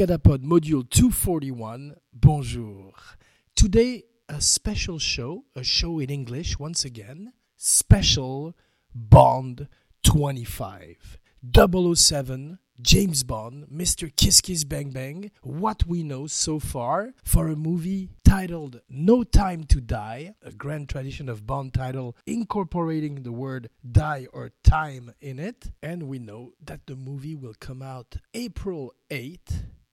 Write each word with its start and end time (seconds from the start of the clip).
Abracadapod 0.00 0.42
Module 0.42 0.88
241, 0.88 1.94
bonjour. 2.14 2.94
Today, 3.54 4.04
a 4.30 4.40
special 4.40 4.98
show, 4.98 5.44
a 5.54 5.62
show 5.62 5.98
in 5.98 6.08
English 6.08 6.58
once 6.58 6.86
again, 6.86 7.34
special 7.58 8.56
Bond 8.94 9.68
25. 10.02 11.18
007, 11.54 12.58
James 12.80 13.24
Bond, 13.24 13.66
Mr. 13.70 14.10
Kiss 14.16 14.40
Kiss 14.40 14.64
Bang 14.64 14.88
Bang, 14.88 15.30
what 15.42 15.86
we 15.86 16.02
know 16.02 16.26
so 16.26 16.58
far 16.58 17.12
for 17.22 17.48
a 17.48 17.56
movie 17.56 18.08
titled 18.24 18.80
No 18.88 19.22
Time 19.22 19.64
to 19.64 19.82
Die, 19.82 20.34
a 20.42 20.52
grand 20.52 20.88
tradition 20.88 21.28
of 21.28 21.46
Bond 21.46 21.74
title 21.74 22.16
incorporating 22.26 23.16
the 23.16 23.32
word 23.32 23.68
die 23.92 24.26
or 24.32 24.52
time 24.64 25.12
in 25.20 25.38
it. 25.38 25.72
And 25.82 26.04
we 26.04 26.18
know 26.18 26.52
that 26.64 26.86
the 26.86 26.96
movie 26.96 27.34
will 27.34 27.54
come 27.60 27.82
out 27.82 28.16
April 28.32 28.94
8, 29.10 29.40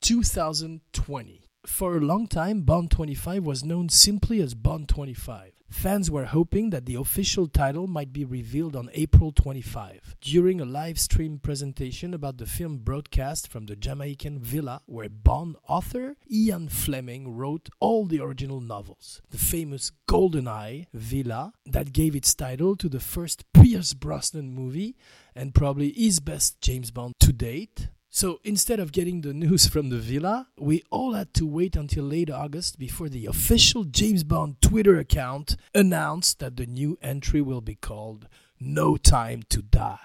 2020. 0.08 1.50
For 1.66 1.98
a 1.98 2.00
long 2.00 2.28
time, 2.28 2.62
Bond 2.62 2.92
25 2.92 3.44
was 3.44 3.66
known 3.66 3.90
simply 3.90 4.40
as 4.40 4.54
Bond 4.54 4.88
25. 4.88 5.52
Fans 5.70 6.10
were 6.10 6.24
hoping 6.24 6.70
that 6.70 6.86
the 6.86 6.96
official 6.96 7.46
title 7.46 7.88
might 7.88 8.14
be 8.14 8.24
revealed 8.24 8.74
on 8.78 8.90
April 8.94 9.34
25 9.34 10.16
during 10.22 10.62
a 10.62 10.66
live 10.66 10.98
stream 10.98 11.40
presentation 11.40 12.14
about 12.14 12.38
the 12.38 12.46
film 12.46 12.78
broadcast 12.78 13.50
from 13.50 13.66
the 13.66 13.76
Jamaican 13.76 14.40
villa 14.40 14.80
where 14.86 15.10
Bond 15.10 15.58
author 15.68 16.16
Ian 16.32 16.70
Fleming 16.70 17.36
wrote 17.36 17.68
all 17.82 18.06
the 18.06 18.22
original 18.22 18.62
novels. 18.62 19.22
The 19.30 19.38
famous 19.38 19.92
GoldenEye 20.08 20.86
villa 20.94 21.52
that 21.66 21.92
gave 21.92 22.16
its 22.16 22.34
title 22.34 22.78
to 22.78 22.88
the 22.88 23.02
first 23.02 23.44
Pierce 23.52 23.94
Brosnan 23.94 24.56
movie 24.56 24.96
and 25.36 25.54
probably 25.54 25.92
his 25.92 26.22
best 26.22 26.62
James 26.62 26.92
Bond 26.92 27.16
to 27.20 27.34
date. 27.34 27.90
So 28.10 28.40
instead 28.44 28.80
of 28.80 28.92
getting 28.92 29.22
the 29.22 29.34
news 29.34 29.68
from 29.74 29.90
the 29.90 29.98
villa, 29.98 30.48
we 30.58 30.84
all 30.90 31.14
had 31.14 31.34
to 31.36 31.46
wait 31.46 31.76
until 31.76 32.06
late 32.06 32.30
August 32.30 32.80
before 32.80 33.10
the 33.10 33.26
official 33.26 33.84
James 33.84 34.24
Bond 34.24 34.62
Twitter 34.62 34.98
account 34.98 35.56
announced 35.76 36.40
that 36.40 36.58
the 36.58 36.66
new 36.66 36.98
entry 37.02 37.42
will 37.42 37.62
be 37.62 37.76
called 37.76 38.28
No 38.60 38.98
Time 38.98 39.44
to 39.50 39.62
Die. 39.62 40.00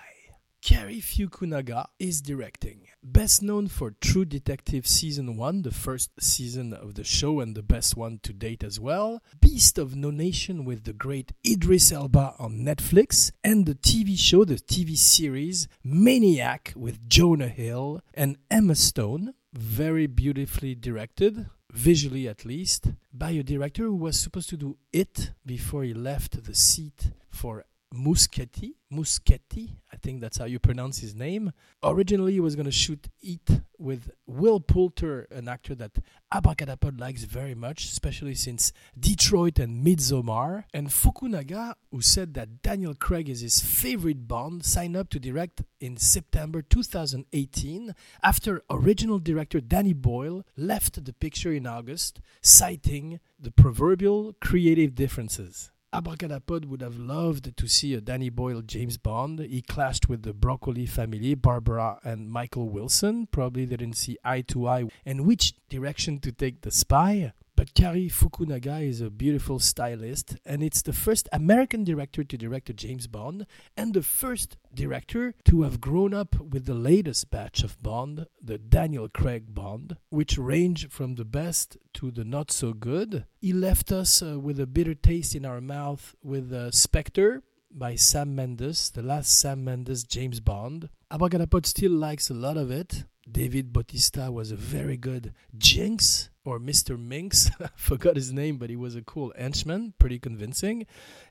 Cary 0.63 1.01
Fukunaga 1.01 1.87
is 1.99 2.21
directing. 2.21 2.87
Best 3.05 3.43
known 3.43 3.67
for 3.67 3.97
True 4.01 4.25
Detective 4.25 4.87
Season 4.87 5.37
1, 5.37 5.63
the 5.63 5.73
first 5.73 6.11
season 6.21 6.73
of 6.73 6.95
the 6.95 7.03
show 7.03 7.41
and 7.41 7.57
the 7.57 7.63
best 7.63 7.97
one 7.97 8.21
to 8.23 8.33
date 8.33 8.63
as 8.63 8.79
well, 8.79 9.21
Beast 9.41 9.77
of 9.77 9.97
No 9.97 10.11
Nation 10.13 10.65
with 10.65 10.85
the 10.85 10.93
great 10.93 11.33
Idris 11.45 11.91
Elba 11.91 12.37
on 12.39 12.61
Netflix, 12.61 13.33
and 13.43 13.67
the 13.67 13.75
TV 13.75 14.17
show, 14.17 14.45
the 14.45 14.55
TV 14.55 14.97
series 14.97 15.67
Maniac 15.83 16.73
with 16.77 17.09
Jonah 17.09 17.49
Hill 17.49 18.01
and 18.15 18.37
Emma 18.49 18.77
Stone, 18.77 19.35
very 19.53 20.07
beautifully 20.07 20.77
directed, 20.77 21.47
visually 21.73 22.29
at 22.29 22.45
least, 22.45 22.93
by 23.13 23.31
a 23.31 23.43
director 23.43 23.83
who 23.83 23.97
was 23.97 24.17
supposed 24.17 24.49
to 24.51 24.57
do 24.57 24.77
it 24.93 25.33
before 25.45 25.83
he 25.83 25.93
left 25.93 26.45
the 26.45 26.55
seat 26.55 27.11
for 27.29 27.65
Muschietti. 27.93 28.75
Muschietti, 28.93 29.77
I 29.93 29.97
think 29.97 30.21
that's 30.21 30.39
how 30.39 30.45
you 30.45 30.59
pronounce 30.59 30.99
his 30.99 31.15
name. 31.15 31.53
Originally, 31.83 32.33
he 32.33 32.41
was 32.41 32.57
going 32.57 32.67
to 32.67 32.73
shoot 32.73 33.09
It 33.23 33.63
with 33.79 34.11
Will 34.27 34.61
Poulter, 34.61 35.27
an 35.31 35.49
actor 35.49 35.75
that 35.75 35.93
Abracadapod 36.33 37.01
likes 37.01 37.25
very 37.25 37.55
much, 37.55 37.85
especially 37.87 38.35
since 38.35 38.73
Detroit 38.99 39.59
and 39.59 39.85
Midsommar. 39.85 40.65
And 40.75 40.89
Fukunaga, 40.89 41.75
who 41.91 42.01
said 42.01 42.35
that 42.35 42.63
Daniel 42.63 42.95
Craig 42.95 43.29
is 43.29 43.41
his 43.41 43.61
favorite 43.61 44.29
Bond, 44.29 44.65
signed 44.65 44.97
up 44.97 45.09
to 45.11 45.19
direct 45.19 45.63
in 45.81 45.97
September 45.97 46.63
2018 46.63 47.95
after 48.23 48.63
original 48.71 49.19
director 49.19 49.61
Danny 49.61 49.95
Boyle 49.95 50.45
left 50.57 51.05
the 51.05 51.13
picture 51.13 51.53
in 51.53 51.67
August, 51.67 52.21
citing 52.41 53.21
the 53.39 53.51
proverbial 53.51 54.35
creative 54.41 54.95
differences. 54.95 55.71
Abracadapod 55.95 56.65
would 56.65 56.81
have 56.81 56.97
loved 56.97 57.55
to 57.55 57.69
see 57.69 57.93
a 57.93 58.01
Danny 58.01 58.31
Boyle 58.31 58.63
James 58.63 58.97
Bond. 58.97 59.41
He 59.41 59.61
clashed 59.61 60.09
with 60.09 60.23
the 60.23 60.33
Broccoli 60.33 60.87
family, 60.87 61.35
Barbara 61.35 61.99
and 62.03 62.31
Michael 62.31 62.71
Wilson. 62.71 63.27
Probably 63.27 63.67
didn't 63.67 63.95
see 63.95 64.17
eye 64.25 64.41
to 64.43 64.67
eye 64.67 64.85
and 65.05 65.27
which 65.27 65.53
direction 65.69 66.19
to 66.21 66.33
take 66.33 66.63
the 66.63 66.71
spy. 66.71 67.35
But 67.55 67.75
Cary 67.75 68.09
Fukunaga 68.09 68.87
is 68.87 69.01
a 69.01 69.11
beautiful 69.11 69.59
stylist, 69.59 70.37
and 70.45 70.63
it's 70.63 70.83
the 70.83 70.93
first 70.93 71.29
American 71.33 71.85
director 71.85 72.25
to 72.25 72.39
direct 72.39 72.71
a 72.71 72.73
James 72.73 73.07
Bond, 73.07 73.47
and 73.77 73.93
the 73.93 74.03
first 74.03 74.57
director 74.75 75.35
to 75.45 75.63
have 75.63 75.81
grown 75.81 76.15
up 76.15 76.41
with 76.41 76.65
the 76.65 76.75
latest 76.75 77.31
batch 77.31 77.63
of 77.63 77.81
Bond, 77.83 78.27
the 78.43 78.59
Daniel 78.59 79.09
Craig 79.09 79.55
Bond, 79.55 79.97
which 80.09 80.39
range 80.39 80.89
from 80.89 81.15
the 81.15 81.27
best 81.27 81.77
to 81.95 82.11
the 82.11 82.25
not 82.25 82.51
so 82.51 82.73
good. 82.73 83.27
He 83.41 83.53
left 83.53 83.93
us 83.93 84.23
uh, 84.23 84.41
with 84.41 84.59
a 84.59 84.67
bitter 84.67 84.95
taste 84.95 85.35
in 85.35 85.45
our 85.45 85.61
mouth 85.61 86.15
with 86.23 86.53
uh, 86.53 86.71
Spectre 86.71 87.43
by 87.71 87.97
Sam 87.97 88.35
Mendes, 88.35 88.91
the 88.91 89.03
last 89.03 89.39
Sam 89.39 89.65
Mendes 89.65 90.05
James 90.05 90.41
Bond. 90.41 90.89
Abracadapod 91.11 91.67
still 91.67 91.93
likes 91.93 92.31
a 92.31 92.35
lot 92.35 92.57
of 92.57 92.71
it. 92.71 93.05
David 93.31 93.73
Bautista 93.73 94.33
was 94.33 94.51
a 94.51 94.57
very 94.57 94.97
good 94.97 95.33
Jinx 95.57 96.29
or 96.45 96.59
Mr. 96.59 96.99
Minx. 96.99 97.51
Forgot 97.77 98.17
his 98.17 98.33
name, 98.33 98.59
but 98.59 98.71
he 98.71 98.77
was 98.77 98.95
a 98.95 99.03
cool 99.03 99.33
henchman, 99.37 99.95
pretty 99.99 100.19
convincing. 100.19 100.87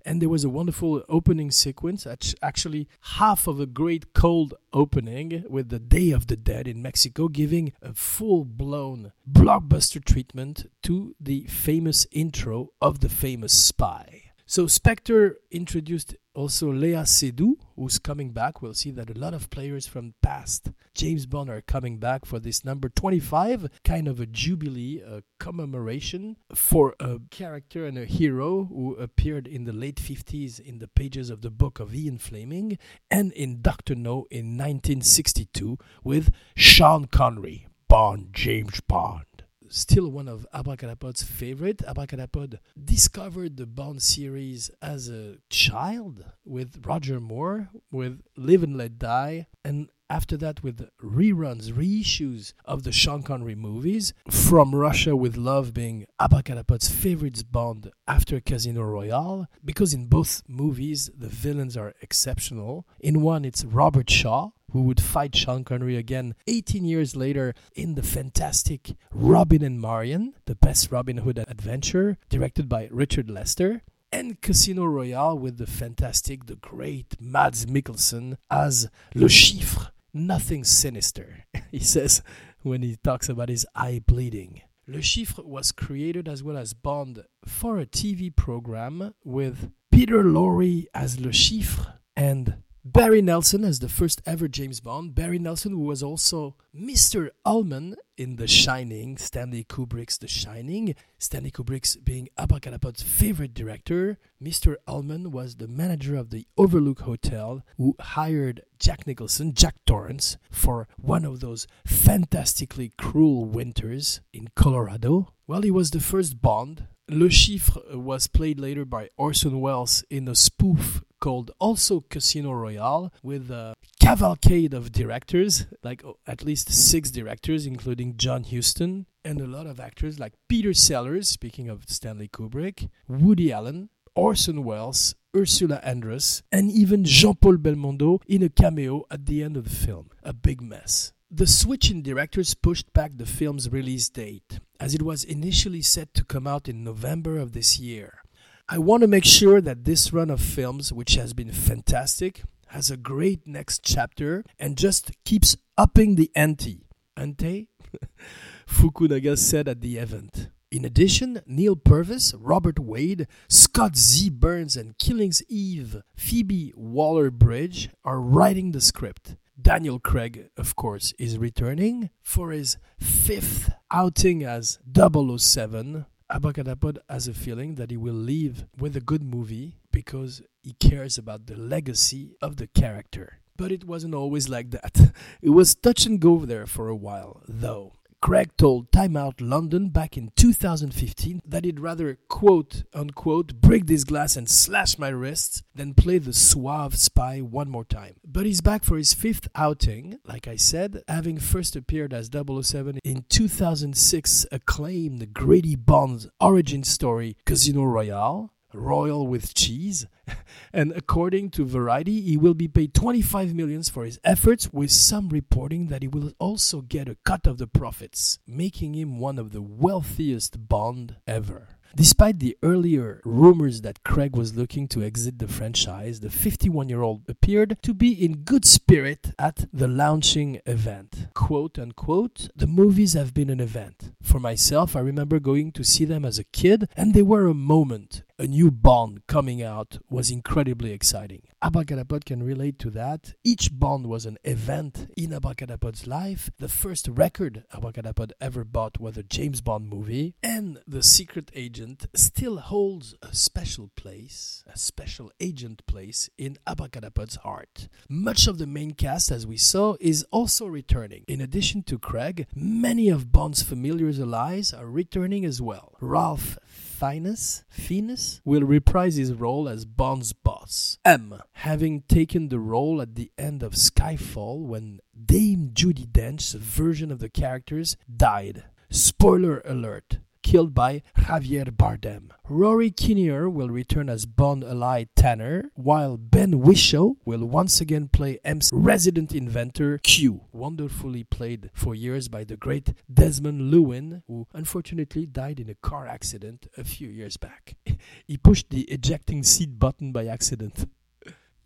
And 0.06 0.22
there 0.22 0.30
was 0.30 0.44
a 0.44 0.50
wonderful 0.50 1.04
opening 1.10 1.52
sequence, 1.52 2.08
actually 2.42 2.88
half 3.02 3.48
of 3.48 3.60
a 3.60 3.66
great 3.66 4.14
cold 4.14 4.54
opening 4.74 5.44
with 5.50 5.70
the 5.70 5.80
Day 5.80 6.12
of 6.12 6.28
the 6.28 6.38
Dead 6.38 6.68
in 6.68 6.82
Mexico, 6.82 7.28
giving 7.28 7.74
a 7.82 7.94
full 7.94 8.46
blown 8.46 9.12
blockbuster 9.30 10.04
treatment 10.04 10.70
to 10.84 11.16
the 11.20 11.44
famous 11.44 12.08
intro 12.12 12.70
of 12.82 13.00
the 13.00 13.10
famous 13.10 13.54
spy. 13.54 14.31
So 14.52 14.68
Spectre 14.68 15.38
introduced 15.50 16.14
also 16.36 16.74
Léa 16.74 17.06
Seydoux, 17.08 17.56
who's 17.78 18.00
coming 18.00 18.34
back. 18.34 18.62
We'll 18.62 18.74
see 18.74 18.92
that 18.92 19.10
a 19.10 19.18
lot 19.18 19.34
of 19.34 19.50
players 19.50 19.88
from 19.88 20.14
past 20.22 20.72
James 20.94 21.26
Bond 21.26 21.50
are 21.50 21.62
coming 21.62 22.00
back 22.00 22.26
for 22.26 22.38
this 22.38 22.66
number 22.66 22.90
25, 22.90 23.70
kind 23.86 24.10
of 24.10 24.20
a 24.20 24.26
jubilee, 24.26 25.00
a 25.00 25.24
commemoration 25.40 26.36
for 26.54 26.96
a 27.00 27.20
character 27.30 27.86
and 27.86 27.98
a 27.98 28.04
hero 28.04 28.66
who 28.66 28.94
appeared 28.96 29.48
in 29.48 29.64
the 29.64 29.72
late 29.72 30.02
50s 30.02 30.60
in 30.60 30.80
the 30.80 30.90
pages 30.90 31.30
of 31.30 31.44
the 31.44 31.50
book 31.50 31.80
of 31.80 31.96
Ian 31.96 32.18
Fleming 32.18 32.78
and 33.10 33.32
in 33.32 33.62
Doctor 33.62 33.96
No 33.96 34.28
in 34.30 34.58
1962 34.58 35.78
with 36.04 36.30
Sean 36.58 37.06
Connery, 37.06 37.68
Bond, 37.88 38.34
James 38.34 38.82
Bond 38.82 39.24
still 39.72 40.10
one 40.10 40.28
of 40.28 40.46
Abracadapod's 40.54 41.24
favorite. 41.24 41.78
Abracadapod 41.80 42.60
discovered 42.84 43.58
the 43.58 43.66
Bond 43.66 44.02
series 44.02 44.70
as 44.82 45.10
a 45.10 45.38
child 45.50 46.26
with 46.46 46.86
Roger 46.86 47.20
Moore, 47.20 47.70
with 47.92 48.22
Live 48.36 48.64
and 48.64 48.78
Let 48.78 49.00
Die, 49.00 49.48
and 49.64 49.90
after 50.10 50.36
that 50.36 50.62
with 50.62 50.90
reruns, 51.02 51.72
reissues 51.72 52.52
of 52.66 52.84
the 52.84 52.92
Sean 52.92 53.24
Connery 53.24 53.56
movies, 53.56 54.14
From 54.30 54.76
Russia 54.76 55.16
with 55.16 55.38
Love 55.38 55.74
being 55.74 56.06
Abracadapod's 56.20 56.90
favorite 56.90 57.50
Bond 57.50 57.92
after 58.10 58.42
Casino 58.42 58.82
Royale, 58.82 59.48
because 59.64 59.94
in 59.94 60.08
both 60.08 60.44
movies 60.50 61.10
the 61.18 61.30
villains 61.30 61.78
are 61.78 61.94
exceptional. 62.02 62.86
In 63.00 63.22
one, 63.22 63.46
it's 63.46 63.64
Robert 63.64 64.10
Shaw, 64.10 64.50
who 64.72 64.82
would 64.84 65.02
fight 65.02 65.36
Sean 65.36 65.64
Connery 65.64 65.98
again 65.98 66.36
18 66.48 66.86
years 66.86 67.16
later 67.16 67.54
in 67.76 67.96
the 67.96 68.04
fantastic 68.04 68.96
Robin 69.12 69.64
and 69.64 69.80
Marian, 69.80 70.34
the 70.46 70.56
best 70.56 70.92
Robin 70.92 71.18
Hood 71.18 71.40
adventure, 71.48 72.18
directed 72.30 72.68
by 72.68 72.88
Richard 72.92 73.30
Lester. 73.30 73.84
And 74.14 74.42
Casino 74.42 74.84
Royale 74.86 75.38
with 75.38 75.58
the 75.58 75.68
fantastic, 75.68 76.48
the 76.48 76.58
great 76.58 77.16
Mads 77.22 77.66
Mikkelsen 77.66 78.36
as 78.50 78.90
Le 79.16 79.28
Chiffre. 79.28 79.92
Nothing 80.14 80.66
sinister, 80.66 81.46
he 81.72 81.80
says 81.80 82.22
when 82.62 82.82
he 82.82 82.98
talks 82.98 83.30
about 83.30 83.48
his 83.48 83.66
eye 83.74 84.02
bleeding. 84.06 84.62
Le 84.88 84.98
Chiffre 84.98 85.46
was 85.46 85.72
created 85.72 86.28
as 86.28 86.44
well 86.44 86.58
as 86.58 86.74
Bond 86.74 87.24
for 87.46 87.80
a 87.80 87.86
TV 87.86 88.36
program 88.36 89.14
with 89.24 89.72
Peter 89.92 90.24
Lorre 90.24 90.86
as 90.94 91.20
Le 91.20 91.30
Chiffre 91.30 91.94
and 92.16 92.56
Barry 92.84 93.22
Nelson 93.22 93.64
as 93.64 93.78
the 93.78 93.88
first 93.88 94.24
ever 94.26 94.48
James 94.48 94.80
Bond. 94.80 95.14
Barry 95.14 95.38
Nelson, 95.38 95.72
who 95.72 95.82
was 95.82 96.02
also 96.02 96.56
Mr. 96.76 97.30
Ullman 97.46 97.96
in 98.18 98.38
The 98.38 98.48
Shining, 98.48 99.20
Stanley 99.20 99.64
Kubrick's 99.64 100.18
The 100.18 100.28
Shining. 100.28 100.96
Stanley 101.20 101.52
Kubrick's 101.52 101.96
being 101.98 102.28
Abracadapod's 102.40 103.04
favorite 103.04 103.54
director. 103.54 104.18
Mr. 104.44 104.78
Ullman 104.88 105.30
was 105.30 105.58
the 105.58 105.68
manager 105.68 106.16
of 106.16 106.32
the 106.32 106.48
Overlook 106.58 107.02
Hotel 107.02 107.64
who 107.78 107.96
hired 108.00 108.64
Jack 108.80 109.06
Nicholson, 109.06 109.54
Jack 109.54 109.76
Torrance, 109.86 110.40
for 110.50 110.88
one 110.98 111.24
of 111.24 111.40
those 111.40 111.68
fantastically 111.86 112.94
cruel 112.98 113.46
winters 113.46 114.22
in 114.34 114.48
Colorado. 114.56 115.34
Well, 115.46 115.62
he 115.62 115.70
was 115.70 115.92
the 115.92 116.00
first 116.00 116.42
Bond 116.42 116.88
Le 117.12 117.30
Chiffre 117.30 117.82
was 117.94 118.28
played 118.28 118.58
later 118.58 118.86
by 118.86 119.10
Orson 119.18 119.60
Welles 119.60 120.04
in 120.10 120.30
a 120.30 120.36
spoof 120.36 121.04
called 121.20 121.52
also 121.60 122.00
Casino 122.10 122.54
Royale 122.54 123.12
with 123.22 123.52
a 123.52 123.74
cavalcade 124.00 124.74
of 124.74 124.94
directors, 124.94 125.66
like 125.84 126.06
oh, 126.06 126.18
at 126.26 126.44
least 126.44 126.72
six 126.72 127.12
directors, 127.12 127.66
including 127.66 128.16
John 128.16 128.46
Huston, 128.46 129.08
and 129.26 129.42
a 129.42 129.46
lot 129.46 129.68
of 129.68 129.80
actors 129.80 130.20
like 130.20 130.34
Peter 130.48 130.74
Sellers, 130.74 131.28
speaking 131.28 131.68
of 131.68 131.84
Stanley 131.88 132.30
Kubrick, 132.30 132.88
Woody 133.10 133.52
Allen, 133.52 133.90
Orson 134.16 134.64
Welles, 134.64 135.14
Ursula 135.36 135.82
Andress, 135.86 136.42
and 136.50 136.72
even 136.72 137.04
Jean 137.04 137.36
Paul 137.36 137.58
Belmondo 137.58 138.22
in 138.26 138.42
a 138.42 138.50
cameo 138.50 139.06
at 139.12 139.26
the 139.26 139.44
end 139.44 139.58
of 139.58 139.66
the 139.66 139.70
film. 139.70 140.10
A 140.24 140.32
big 140.32 140.62
mess. 140.62 141.12
The 141.34 141.48
switch 141.48 141.90
in 141.90 142.02
directors 142.02 142.54
pushed 142.54 142.92
back 142.92 143.14
the 143.16 143.26
film's 143.26 143.72
release 143.72 144.10
date, 144.10 144.60
as 144.82 144.94
it 144.94 145.02
was 145.02 145.24
initially 145.24 145.82
set 145.82 146.14
to 146.16 146.26
come 146.26 146.46
out 146.46 146.68
in 146.68 146.84
November 146.84 147.38
of 147.38 147.54
this 147.54 147.80
year. 147.80 148.22
I 148.68 148.80
want 148.80 149.00
to 149.00 149.08
make 149.08 149.24
sure 149.24 149.62
that 149.62 149.86
this 149.86 150.12
run 150.12 150.30
of 150.30 150.42
films, 150.42 150.92
which 150.92 151.16
has 151.16 151.32
been 151.34 151.54
fantastic, 151.54 152.44
has 152.68 152.92
a 152.92 152.98
great 152.98 153.48
next 153.48 153.82
chapter 153.82 154.44
and 154.60 154.78
just 154.78 155.12
keeps 155.24 155.56
upping 155.78 156.16
the 156.16 156.30
ante. 156.36 156.86
Ante? 157.16 157.70
Fukunaga 158.68 159.38
said 159.38 159.70
at 159.70 159.80
the 159.80 160.00
event. 160.00 160.50
In 160.70 160.84
addition, 160.84 161.42
Neal 161.46 161.78
Purvis, 161.78 162.34
Robert 162.34 162.78
Wade, 162.78 163.26
Scott 163.48 163.96
Z. 163.96 164.32
Burns, 164.32 164.76
and 164.76 164.98
Killings 164.98 165.42
Eve, 165.48 166.02
Phoebe 166.14 166.74
Waller 166.76 167.32
Bridge 167.32 167.90
are 168.04 168.20
writing 168.20 168.74
the 168.74 168.82
script. 168.82 169.38
Daniel 169.62 170.00
Craig, 170.00 170.50
of 170.58 170.76
course, 170.76 171.14
is 171.20 171.38
returning 171.38 172.10
for 172.24 172.52
his 172.52 172.78
fifth 173.00 173.72
outing 173.92 174.44
as 174.44 174.80
007. 174.92 176.06
Abracadapod 176.32 176.98
has 177.08 177.28
a 177.28 177.34
feeling 177.34 177.76
that 177.76 177.92
he 177.92 177.98
will 177.98 178.16
leave 178.16 178.66
with 178.80 178.96
a 178.96 179.02
good 179.02 179.22
movie 179.22 179.78
because 179.92 180.42
he 180.64 180.74
cares 180.74 181.18
about 181.18 181.46
the 181.46 181.56
legacy 181.56 182.36
of 182.42 182.56
the 182.56 182.68
character. 182.68 183.40
But 183.56 183.72
it 183.72 183.84
wasn't 183.84 184.16
always 184.16 184.50
like 184.50 184.72
that. 184.72 185.14
It 185.42 185.50
was 185.50 185.76
touch 185.76 186.06
and 186.06 186.20
go 186.20 186.40
there 186.40 186.66
for 186.66 186.88
a 186.88 186.96
while, 186.96 187.44
though. 187.48 187.94
Craig 188.22 188.52
told 188.56 188.92
Time 188.92 189.18
Out 189.18 189.42
London 189.42 189.90
back 189.90 190.16
in 190.16 190.32
2015 190.36 191.42
that 191.44 191.66
he'd 191.66 191.80
rather 191.80 192.20
quote 192.28 192.84
unquote 192.94 193.56
break 193.56 193.88
this 193.88 194.04
glass 194.04 194.38
and 194.38 194.48
slash 194.48 195.00
my 195.00 195.10
wrists 195.10 195.64
than 195.74 195.96
play 195.96 196.20
the 196.20 196.32
suave 196.32 196.96
spy 196.96 197.40
one 197.40 197.68
more 197.68 197.84
time. 197.84 198.18
But 198.24 198.46
he's 198.46 198.62
back 198.62 198.84
for 198.84 198.98
his 198.98 199.16
fifth 199.16 199.48
outing, 199.56 200.20
like 200.24 200.48
I 200.48 200.56
said, 200.56 201.02
having 201.08 201.40
first 201.40 201.76
appeared 201.76 202.14
as 202.14 202.30
007 202.32 203.00
in 203.04 203.26
2006 203.28 204.46
acclaimed 204.52 205.34
Grady 205.34 205.76
Bond's 205.76 206.28
origin 206.40 206.84
story 206.84 207.38
Casino 207.44 207.84
Royale. 207.86 208.54
Royal 208.74 209.28
with 209.28 209.54
cheese. 209.54 210.08
and 210.74 210.92
according 210.94 211.50
to 211.52 211.66
Variety, 211.66 212.22
he 212.22 212.38
will 212.38 212.54
be 212.54 212.68
paid 212.68 212.94
25 212.94 213.54
millions 213.54 213.90
for 213.90 214.06
his 214.06 214.20
efforts, 214.24 214.72
with 214.72 214.92
some 214.92 215.30
reporting 215.30 215.88
that 215.88 216.02
he 216.02 216.08
will 216.08 216.32
also 216.40 216.82
get 216.82 217.10
a 217.10 217.18
cut 217.24 217.48
of 217.48 217.58
the 217.58 217.68
profits, 217.68 218.40
making 218.48 218.94
him 218.94 219.20
one 219.20 219.38
of 219.38 219.52
the 219.52 219.62
wealthiest 219.62 220.68
Bond 220.68 221.16
ever. 221.28 221.70
Despite 221.94 222.40
the 222.40 222.58
earlier 222.64 223.22
rumors 223.26 223.82
that 223.82 224.04
Craig 224.06 224.34
was 224.34 224.56
looking 224.56 224.88
to 224.90 225.04
exit 225.04 225.40
the 225.40 225.48
franchise, 225.48 226.22
the 226.22 226.30
51 226.30 226.88
year 226.88 227.02
old 227.02 227.24
appeared 227.28 227.78
to 227.82 227.94
be 227.94 228.14
in 228.14 228.44
good 228.44 228.64
spirit 228.64 229.32
at 229.38 229.66
the 229.74 229.90
launching 229.90 230.62
event. 230.66 231.28
Quote 231.34 231.78
unquote, 231.78 232.50
the 232.56 232.68
movies 232.68 233.14
have 233.14 233.34
been 233.34 233.50
an 233.50 233.60
event. 233.60 234.14
For 234.22 234.40
myself, 234.40 234.96
I 234.96 235.02
remember 235.02 235.40
going 235.40 235.74
to 235.74 235.84
see 235.84 236.06
them 236.06 236.24
as 236.24 236.40
a 236.40 236.46
kid, 236.46 236.88
and 236.96 237.14
they 237.14 237.24
were 237.24 237.48
a 237.48 237.54
moment. 237.54 238.24
A 238.42 238.48
new 238.48 238.72
Bond 238.72 239.28
coming 239.28 239.62
out 239.62 240.00
was 240.10 240.32
incredibly 240.32 240.94
exciting. 240.94 241.44
Abracadapod 241.64 242.26
can 242.26 242.42
relate 242.42 242.80
to 242.80 242.90
that. 242.90 243.36
Each 243.44 243.70
Bond 243.72 244.08
was 244.08 244.26
an 244.26 244.40
event 244.44 245.12
in 245.16 245.30
Abracadapod's 245.30 246.08
life. 246.08 246.50
The 246.58 246.68
first 246.68 247.08
record 247.08 247.66
Abracadapod 247.72 248.32
ever 248.42 248.64
bought 248.64 249.00
was 249.00 249.16
a 249.16 249.22
James 249.22 249.62
Bond 249.62 249.88
movie, 249.88 250.34
and 250.42 250.80
The 250.88 251.04
Secret 251.04 251.52
Agent 251.54 252.08
still 252.16 252.58
holds 252.58 253.14
a 253.22 253.36
special 253.36 253.92
place, 253.96 254.64
a 254.66 254.76
special 254.76 255.32
agent 255.40 255.86
place 255.86 256.28
in 256.40 256.58
Abracadapod's 256.66 257.36
heart. 257.36 257.90
Much 258.10 258.48
of 258.48 258.58
the 258.58 258.66
main 258.66 258.96
cast, 258.96 259.30
as 259.30 259.46
we 259.46 259.58
saw, 259.58 259.98
is 260.00 260.26
also 260.32 260.66
returning. 260.66 261.26
In 261.28 261.42
addition 261.42 261.84
to 261.84 262.00
Craig, 262.00 262.48
many 262.56 263.08
of 263.08 263.32
Bond's 263.32 263.62
familiar 263.62 264.10
allies 264.10 264.74
are 264.74 264.88
returning 264.88 265.46
as 265.46 265.62
well. 265.62 265.96
Ralph 266.02 266.58
Fiennes, 267.02 267.64
Fiennes 267.68 268.42
will 268.46 268.62
reprise 268.62 269.16
his 269.16 269.34
role 269.34 269.68
as 269.68 269.86
Bond's 269.86 270.34
boss. 270.34 271.00
M, 271.04 271.42
having 271.54 272.04
taken 272.04 272.50
the 272.50 272.60
role 272.60 273.02
at 273.02 273.16
the 273.16 273.32
end 273.40 273.64
of 273.64 273.74
Skyfall 273.74 274.60
when 274.68 275.00
Dame 275.26 275.72
Judi 275.74 276.06
Dench's 276.06 276.54
version 276.54 277.12
of 277.12 277.18
the 277.18 277.28
characters 277.28 277.98
died. 278.16 278.66
Spoiler 278.92 279.62
alert 279.66 280.20
killed 280.42 280.74
by 280.74 281.02
Javier 281.18 281.72
Bardem. 281.72 282.32
Rory 282.50 282.92
Kinnear 282.92 283.50
will 283.50 283.70
return 283.70 284.10
as 284.10 284.26
Bond 284.26 284.64
ally 284.64 285.06
Tanner, 285.16 285.72
while 285.76 286.18
Ben 286.18 286.62
Whishaw 286.62 287.14
will 287.26 287.46
once 287.46 287.80
again 287.80 288.08
play 288.08 288.40
M's 288.44 288.70
resident 288.74 289.34
inventor 289.34 290.00
Q, 290.00 290.42
wonderfully 290.52 291.24
played 291.24 291.70
for 291.74 291.96
years 291.96 292.28
by 292.28 292.44
the 292.44 292.58
great 292.58 292.94
Desmond 293.12 293.72
Llewellyn, 293.72 294.24
who 294.28 294.48
unfortunately 294.54 295.26
died 295.26 295.60
in 295.60 295.70
a 295.70 295.76
car 295.76 296.08
accident 296.08 296.68
a 296.78 296.84
few 296.84 297.10
years 297.10 297.38
back. 297.38 297.76
he 298.28 298.38
pushed 298.38 298.70
the 298.70 298.82
ejecting 298.84 299.44
seat 299.44 299.80
button 299.80 300.12
by 300.12 300.26
accident. 300.26 300.86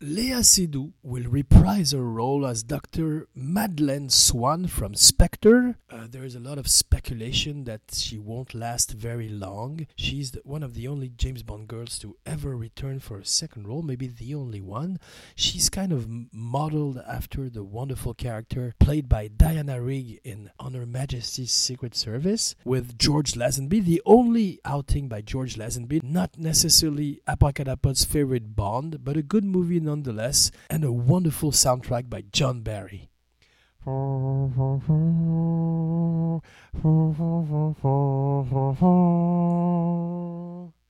Léa 0.01 0.43
Seydoux 0.43 0.91
will 1.03 1.23
reprise 1.23 1.93
her 1.93 2.03
role 2.03 2.45
as 2.45 2.63
Dr. 2.63 3.29
Madeleine 3.33 4.09
Swann 4.09 4.67
from 4.67 4.93
Spectre. 4.93 5.77
Uh, 5.89 6.05
there 6.09 6.25
is 6.25 6.35
a 6.35 6.39
lot 6.41 6.57
of 6.57 6.67
speculation 6.67 7.63
that 7.63 7.79
she 7.93 8.19
won't 8.19 8.53
last 8.53 8.91
very 8.91 9.29
long. 9.29 9.87
She's 9.95 10.31
the, 10.31 10.41
one 10.43 10.63
of 10.63 10.73
the 10.73 10.89
only 10.89 11.07
James 11.15 11.43
Bond 11.43 11.69
girls 11.69 11.97
to 11.99 12.17
ever 12.25 12.57
return 12.57 12.99
for 12.99 13.19
a 13.19 13.25
second 13.25 13.69
role, 13.69 13.81
maybe 13.81 14.07
the 14.07 14.35
only 14.35 14.59
one. 14.59 14.99
She's 15.33 15.69
kind 15.69 15.93
of 15.93 16.09
modeled 16.33 17.01
after 17.07 17.49
the 17.49 17.63
wonderful 17.63 18.13
character 18.13 18.73
played 18.81 19.07
by 19.07 19.29
Diana 19.29 19.81
Rigg 19.81 20.19
in 20.25 20.51
On 20.59 20.73
Her 20.73 20.85
Majesty's 20.85 21.53
Secret 21.53 21.95
Service 21.95 22.53
with 22.65 22.97
George 22.97 23.31
Lazenby, 23.31 23.85
the 23.85 24.01
only 24.05 24.59
outing 24.65 25.07
by 25.07 25.21
George 25.21 25.55
Lazenby, 25.55 26.03
not 26.03 26.37
necessarily 26.37 27.21
Abracadapod's 27.29 28.03
favorite 28.03 28.57
Bond, 28.57 29.05
but 29.05 29.15
a 29.15 29.21
good 29.21 29.45
movie 29.45 29.84
nonetheless, 29.85 30.51
and 30.69 30.83
a 30.83 30.91
wonderful 30.91 31.51
soundtrack 31.51 32.09
by 32.09 32.23
John 32.31 32.61
Barry. 32.61 33.09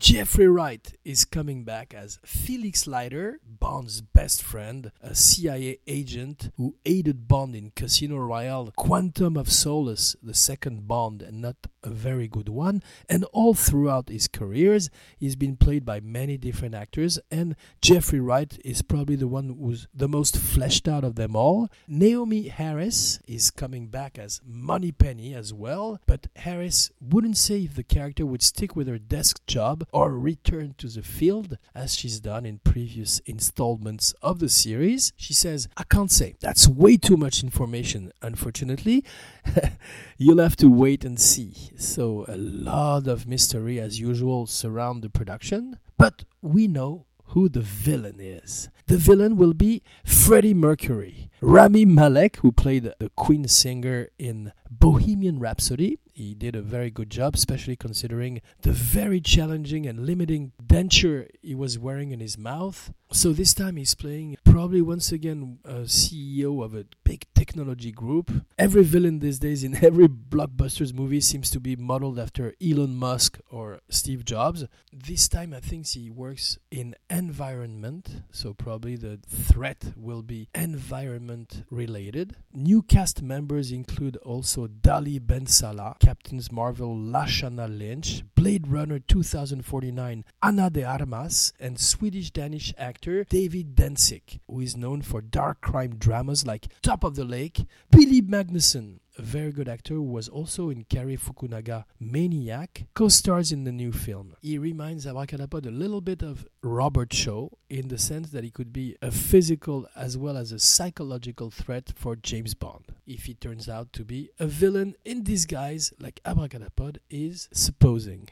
Jeffrey 0.00 0.48
Wright 0.48 0.94
is 1.04 1.26
coming 1.26 1.62
back 1.62 1.92
as 1.92 2.18
Felix 2.24 2.86
Leiter, 2.86 3.38
Bond's 3.46 4.00
best 4.00 4.42
friend, 4.42 4.92
a 5.02 5.14
CIA 5.14 5.78
agent 5.86 6.50
who 6.56 6.74
aided 6.86 7.28
Bond 7.28 7.54
in 7.54 7.70
Casino 7.76 8.16
Royale, 8.16 8.72
Quantum 8.76 9.36
of 9.36 9.52
Solace, 9.52 10.16
the 10.22 10.32
second 10.32 10.88
Bond 10.88 11.20
and 11.20 11.42
not 11.42 11.66
a 11.82 11.90
very 11.90 12.28
good 12.28 12.48
one, 12.48 12.82
and 13.10 13.24
all 13.24 13.52
throughout 13.52 14.08
his 14.08 14.26
careers 14.26 14.88
he's 15.18 15.36
been 15.36 15.58
played 15.58 15.84
by 15.84 16.00
many 16.00 16.38
different 16.38 16.74
actors 16.74 17.18
and 17.30 17.54
Jeffrey 17.82 18.20
Wright 18.20 18.58
is 18.64 18.80
probably 18.80 19.16
the 19.16 19.28
one 19.28 19.54
who's 19.60 19.86
the 19.92 20.08
most 20.08 20.34
fleshed 20.34 20.88
out 20.88 21.04
of 21.04 21.16
them 21.16 21.36
all. 21.36 21.68
Naomie 21.86 22.50
Harris 22.50 23.20
is 23.26 23.50
coming 23.50 23.88
back 23.88 24.18
as 24.18 24.40
Moneypenny 24.46 25.34
as 25.34 25.52
well, 25.52 26.00
but 26.06 26.28
Harris 26.36 26.90
wouldn't 27.02 27.36
say 27.36 27.64
if 27.64 27.74
the 27.74 27.82
character 27.82 28.24
would 28.24 28.42
stick 28.42 28.74
with 28.74 28.88
her 28.88 28.98
desk 28.98 29.44
job 29.46 29.84
or 29.92 30.12
return 30.18 30.74
to 30.78 30.88
the 30.88 31.02
field 31.02 31.58
as 31.74 31.94
she's 31.94 32.20
done 32.20 32.46
in 32.46 32.58
previous 32.58 33.20
installments 33.20 34.14
of 34.22 34.38
the 34.38 34.48
series. 34.48 35.12
She 35.16 35.34
says, 35.34 35.68
I 35.76 35.84
can't 35.84 36.10
say. 36.10 36.36
That's 36.40 36.68
way 36.68 36.96
too 36.96 37.16
much 37.16 37.42
information, 37.42 38.12
unfortunately. 38.22 39.04
You'll 40.16 40.42
have 40.42 40.56
to 40.56 40.68
wait 40.68 41.04
and 41.04 41.18
see. 41.18 41.70
So, 41.76 42.24
a 42.28 42.36
lot 42.36 43.06
of 43.06 43.26
mystery 43.26 43.80
as 43.80 44.00
usual 44.00 44.46
surround 44.46 45.02
the 45.02 45.10
production, 45.10 45.78
but 45.96 46.24
we 46.42 46.68
know 46.68 47.06
who 47.30 47.48
the 47.48 47.60
villain 47.60 48.18
is. 48.18 48.68
The 48.86 48.96
villain 48.96 49.36
will 49.36 49.54
be 49.54 49.82
Freddie 50.04 50.54
Mercury. 50.54 51.30
Rami 51.40 51.84
Malek, 51.84 52.36
who 52.38 52.50
played 52.50 52.92
the 52.98 53.10
Queen 53.16 53.46
singer 53.46 54.08
in 54.18 54.52
Bohemian 54.68 55.38
Rhapsody, 55.38 55.98
he 56.20 56.34
did 56.34 56.54
a 56.54 56.60
very 56.60 56.90
good 56.90 57.08
job, 57.08 57.34
especially 57.34 57.76
considering 57.76 58.42
the 58.60 58.72
very 58.72 59.20
challenging 59.20 59.86
and 59.86 60.04
limiting 60.04 60.52
denture 60.62 61.26
he 61.40 61.54
was 61.54 61.78
wearing 61.78 62.10
in 62.10 62.20
his 62.20 62.36
mouth. 62.36 62.92
So 63.12 63.32
this 63.32 63.54
time 63.54 63.74
he's 63.74 63.96
playing 63.96 64.36
probably 64.44 64.80
once 64.80 65.10
again 65.10 65.58
uh, 65.68 65.70
a 65.70 65.80
CEO 65.80 66.64
of 66.64 66.74
a 66.74 66.86
big 67.02 67.26
technology 67.34 67.90
group. 67.90 68.30
Every 68.56 68.84
villain 68.84 69.18
these 69.18 69.40
days 69.40 69.64
in 69.64 69.74
every 69.84 70.06
blockbusters 70.06 70.94
movie 70.94 71.20
seems 71.20 71.50
to 71.50 71.58
be 71.58 71.74
modeled 71.74 72.20
after 72.20 72.54
Elon 72.64 72.94
Musk 72.94 73.40
or 73.50 73.80
Steve 73.88 74.24
Jobs. 74.24 74.64
This 74.92 75.26
time 75.26 75.52
I 75.52 75.58
think 75.58 75.88
he 75.88 76.08
works 76.08 76.56
in 76.70 76.94
environment, 77.08 78.22
so 78.30 78.54
probably 78.54 78.94
the 78.94 79.18
threat 79.28 79.92
will 79.96 80.22
be 80.22 80.48
environment 80.54 81.64
related. 81.68 82.36
New 82.52 82.80
cast 82.80 83.22
members 83.22 83.72
include 83.72 84.18
also 84.18 84.68
Dali 84.68 85.18
Benssalah, 85.18 85.98
Captain's 85.98 86.52
Marvel 86.52 86.94
Lashana 86.94 87.66
Lynch, 87.66 88.22
Blade 88.36 88.68
Runner 88.68 89.00
2049 89.00 90.24
Ana 90.42 90.70
de 90.70 90.84
Armas, 90.84 91.52
and 91.58 91.80
Swedish 91.80 92.30
Danish 92.30 92.72
actor 92.78 92.99
David 93.00 93.74
Dencik, 93.76 94.40
who 94.46 94.60
is 94.60 94.76
known 94.76 95.00
for 95.00 95.22
dark 95.22 95.62
crime 95.62 95.96
dramas 95.96 96.46
like 96.46 96.68
Top 96.82 97.02
of 97.02 97.16
the 97.16 97.24
Lake, 97.24 97.64
Billy 97.90 98.20
Magnussen, 98.20 98.98
a 99.16 99.22
very 99.22 99.52
good 99.52 99.68
actor 99.68 99.94
who 99.94 100.02
was 100.02 100.28
also 100.28 100.68
in 100.68 100.84
Cary 100.84 101.16
Fukunaga 101.16 101.84
Maniac, 101.98 102.84
co-stars 102.92 103.52
in 103.52 103.64
the 103.64 103.72
new 103.72 103.90
film. 103.90 104.34
He 104.42 104.58
reminds 104.58 105.06
Abracadapod 105.06 105.66
a 105.66 105.70
little 105.70 106.02
bit 106.02 106.22
of 106.22 106.46
Robert 106.62 107.12
Shaw 107.12 107.48
in 107.70 107.88
the 107.88 107.96
sense 107.96 108.30
that 108.30 108.44
he 108.44 108.50
could 108.50 108.72
be 108.72 108.96
a 109.00 109.10
physical 109.10 109.86
as 109.96 110.18
well 110.18 110.36
as 110.36 110.52
a 110.52 110.58
psychological 110.58 111.50
threat 111.50 111.92
for 111.96 112.16
James 112.16 112.52
Bond 112.52 112.84
if 113.06 113.24
he 113.24 113.34
turns 113.34 113.68
out 113.68 113.92
to 113.94 114.04
be 114.04 114.28
a 114.38 114.46
villain 114.46 114.94
in 115.06 115.22
disguise 115.22 115.92
like 115.98 116.20
Abracadapod 116.24 116.98
is 117.08 117.48
supposing. 117.52 118.28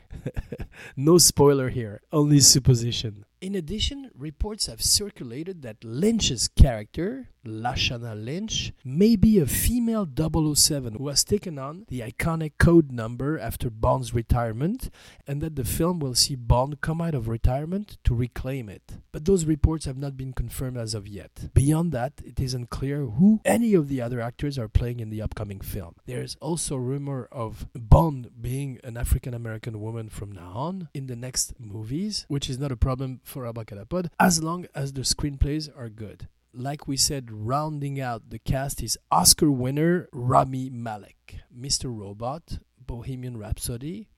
no 0.96 1.16
spoiler 1.16 1.70
here, 1.70 2.02
only 2.12 2.40
supposition. 2.40 3.24
In 3.40 3.54
addition, 3.54 4.10
reports 4.16 4.66
have 4.66 4.82
circulated 4.82 5.62
that 5.62 5.84
Lynch's 5.84 6.48
character, 6.48 7.28
Lashana 7.48 8.14
Lynch, 8.14 8.72
may 8.84 9.16
be 9.16 9.38
a 9.38 9.46
female 9.46 10.06
007 10.06 10.94
who 10.94 11.08
has 11.08 11.24
taken 11.24 11.58
on 11.58 11.84
the 11.88 12.00
iconic 12.00 12.52
code 12.58 12.92
number 12.92 13.38
after 13.38 13.70
Bond's 13.70 14.14
retirement, 14.14 14.90
and 15.26 15.40
that 15.40 15.56
the 15.56 15.64
film 15.64 15.98
will 15.98 16.14
see 16.14 16.34
Bond 16.34 16.80
come 16.80 17.00
out 17.00 17.14
of 17.14 17.28
retirement 17.28 17.98
to 18.04 18.14
reclaim 18.14 18.68
it. 18.68 18.98
But 19.12 19.24
those 19.24 19.44
reports 19.44 19.86
have 19.86 19.96
not 19.96 20.16
been 20.16 20.32
confirmed 20.32 20.76
as 20.76 20.94
of 20.94 21.08
yet. 21.08 21.50
Beyond 21.54 21.92
that, 21.92 22.14
it 22.24 22.38
is 22.38 22.54
unclear 22.54 23.06
who 23.06 23.40
any 23.44 23.74
of 23.74 23.88
the 23.88 24.00
other 24.00 24.20
actors 24.20 24.58
are 24.58 24.68
playing 24.68 25.00
in 25.00 25.10
the 25.10 25.22
upcoming 25.22 25.60
film. 25.60 25.94
There's 26.06 26.36
also 26.40 26.76
rumor 26.76 27.28
of 27.32 27.66
Bond 27.74 28.30
being 28.40 28.78
an 28.84 28.96
African 28.96 29.34
American 29.34 29.80
woman 29.80 30.08
from 30.08 30.32
now 30.32 30.52
on 30.54 30.88
in 30.94 31.06
the 31.06 31.16
next 31.16 31.58
movies, 31.58 32.24
which 32.28 32.50
is 32.50 32.58
not 32.58 32.72
a 32.72 32.76
problem 32.76 33.20
for 33.24 33.44
Abracadapod 33.44 34.10
as 34.20 34.42
long 34.42 34.66
as 34.74 34.92
the 34.92 35.02
screenplays 35.02 35.68
are 35.76 35.88
good. 35.88 36.28
Like 36.60 36.88
we 36.88 36.96
said, 36.96 37.30
rounding 37.30 38.00
out 38.00 38.30
the 38.30 38.40
cast 38.40 38.82
is 38.82 38.98
Oscar 39.12 39.48
winner 39.48 40.08
Rami 40.12 40.68
Malek, 40.68 41.36
Mr. 41.56 41.84
Robot, 41.84 42.58
Bohemian 42.84 43.36
Rhapsody, 43.36 44.08